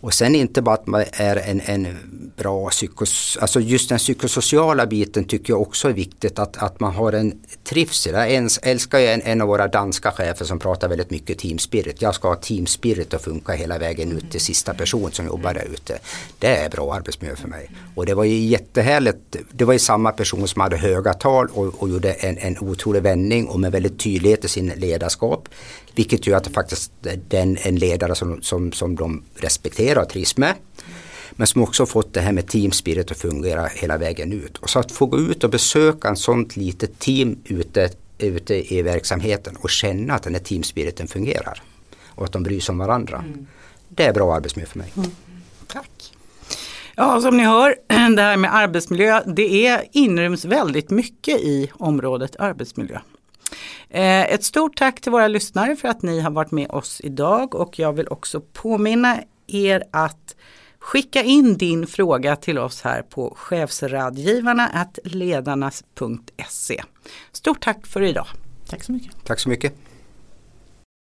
Och 0.00 0.14
sen 0.14 0.34
inte 0.34 0.62
bara 0.62 0.74
att 0.74 0.86
man 0.86 1.04
är 1.12 1.36
en, 1.36 1.60
en 1.60 1.96
bra 2.36 2.70
psykos... 2.70 3.38
Alltså 3.40 3.60
just 3.60 3.88
den 3.88 3.98
psykosociala 3.98 4.86
biten 4.86 5.24
tycker 5.24 5.52
jag 5.52 5.62
också 5.62 5.88
är 5.88 5.92
viktigt 5.92 6.38
att, 6.38 6.56
att 6.56 6.80
man 6.80 6.94
har 6.94 7.12
en 7.12 7.32
trivsel. 7.64 8.14
Jag 8.14 8.48
älskar 8.62 8.98
ju 8.98 9.06
en, 9.06 9.22
en 9.22 9.40
av 9.40 9.48
våra 9.48 9.68
danska 9.68 10.10
chefer 10.10 10.44
som 10.44 10.58
pratar 10.58 10.88
väldigt 10.88 11.10
mycket 11.10 11.38
team 11.38 11.58
spirit. 11.58 12.02
Jag 12.02 12.14
ska 12.14 12.28
ha 12.28 12.36
team 12.36 12.66
spirit 12.66 13.14
att 13.14 13.22
funka 13.22 13.52
hela 13.52 13.78
vägen 13.78 14.12
ut 14.12 14.30
till 14.30 14.40
sista 14.40 14.74
person 14.74 15.12
som 15.12 15.26
jobbar 15.26 15.54
där 15.54 15.68
ute. 15.72 15.98
Det 16.38 16.56
är 16.56 16.70
bra 16.70 16.94
arbetsmiljö 16.94 17.36
för 17.36 17.48
mig. 17.48 17.70
Och 17.94 18.06
det 18.06 18.14
var 18.14 18.24
ju 18.24 18.38
jättehärligt. 18.38 19.36
Det 19.52 19.64
var 19.64 19.72
ju 19.72 19.78
samma 19.78 20.12
person 20.12 20.48
som 20.48 20.60
hade 20.60 20.76
höga 20.76 21.14
tal 21.14 21.48
och, 21.54 21.82
och 21.82 21.88
gjorde 21.88 22.12
en, 22.12 22.38
en 22.38 22.58
otrolig 22.58 23.02
vändning 23.02 23.46
och 23.46 23.60
med 23.60 23.72
väldigt 23.72 23.98
tydlighet 23.98 24.44
i 24.44 24.48
sin 24.48 24.72
ledarskap. 24.76 25.48
Vilket 25.94 26.26
gör 26.26 26.36
att 26.36 26.44
det 26.44 26.50
faktiskt 26.50 26.92
den 27.28 27.56
en 27.56 27.76
ledare 27.76 28.14
som, 28.14 28.42
som, 28.42 28.72
som 28.72 28.96
de 28.96 29.22
respekterar 29.34 30.02
och 30.02 30.08
trivs 30.08 30.36
med. 30.36 30.54
Men 31.30 31.46
som 31.46 31.62
också 31.62 31.86
fått 31.86 32.14
det 32.14 32.20
här 32.20 32.32
med 32.32 32.46
teamspirit 32.46 33.10
att 33.10 33.18
fungera 33.18 33.66
hela 33.66 33.98
vägen 33.98 34.32
ut. 34.32 34.58
Och 34.58 34.70
så 34.70 34.78
att 34.78 34.92
få 34.92 35.06
gå 35.06 35.18
ut 35.18 35.44
och 35.44 35.50
besöka 35.50 36.08
en 36.08 36.16
sånt 36.16 36.56
litet 36.56 36.98
team 36.98 37.38
ute, 37.44 37.90
ute 38.18 38.74
i 38.74 38.82
verksamheten 38.82 39.56
och 39.56 39.70
känna 39.70 40.14
att 40.14 40.22
den 40.22 40.34
här 40.34 40.40
teamspiriten 40.40 41.08
fungerar. 41.08 41.62
Och 42.06 42.24
att 42.24 42.32
de 42.32 42.42
bryr 42.42 42.60
sig 42.60 42.72
om 42.72 42.78
varandra. 42.78 43.24
Mm. 43.26 43.46
Det 43.88 44.04
är 44.04 44.12
bra 44.12 44.34
arbetsmiljö 44.34 44.68
för 44.68 44.78
mig. 44.78 44.92
Mm. 44.96 45.10
Tack. 45.66 46.12
Ja, 46.96 47.20
som 47.20 47.36
ni 47.36 47.44
hör, 47.44 47.76
det 48.16 48.22
här 48.22 48.36
med 48.36 48.54
arbetsmiljö, 48.54 49.22
det 49.26 49.66
är 49.66 49.84
inryms 49.92 50.44
väldigt 50.44 50.90
mycket 50.90 51.40
i 51.40 51.70
området 51.74 52.36
arbetsmiljö. 52.38 53.00
Eh, 53.88 54.32
ett 54.32 54.44
stort 54.44 54.76
tack 54.76 55.00
till 55.00 55.12
våra 55.12 55.28
lyssnare 55.28 55.76
för 55.76 55.88
att 55.88 56.02
ni 56.02 56.20
har 56.20 56.30
varit 56.30 56.50
med 56.50 56.70
oss 56.70 57.00
idag 57.04 57.54
och 57.54 57.78
jag 57.78 57.92
vill 57.92 58.08
också 58.08 58.40
påminna 58.40 59.18
er 59.46 59.84
att 59.90 60.36
skicka 60.78 61.22
in 61.22 61.56
din 61.56 61.86
fråga 61.86 62.36
till 62.36 62.58
oss 62.58 62.82
här 62.82 63.02
på 63.02 63.34
chefsradgivarna 63.36 64.86
ledarnas.se. 65.04 66.82
Stort 67.32 67.62
tack 67.62 67.86
för 67.86 68.02
idag. 68.02 68.26
Tack 68.68 68.82
så 68.84 68.92
mycket. 68.92 69.24
Tack 69.24 69.40
så 69.40 69.48
mycket. 69.48 69.74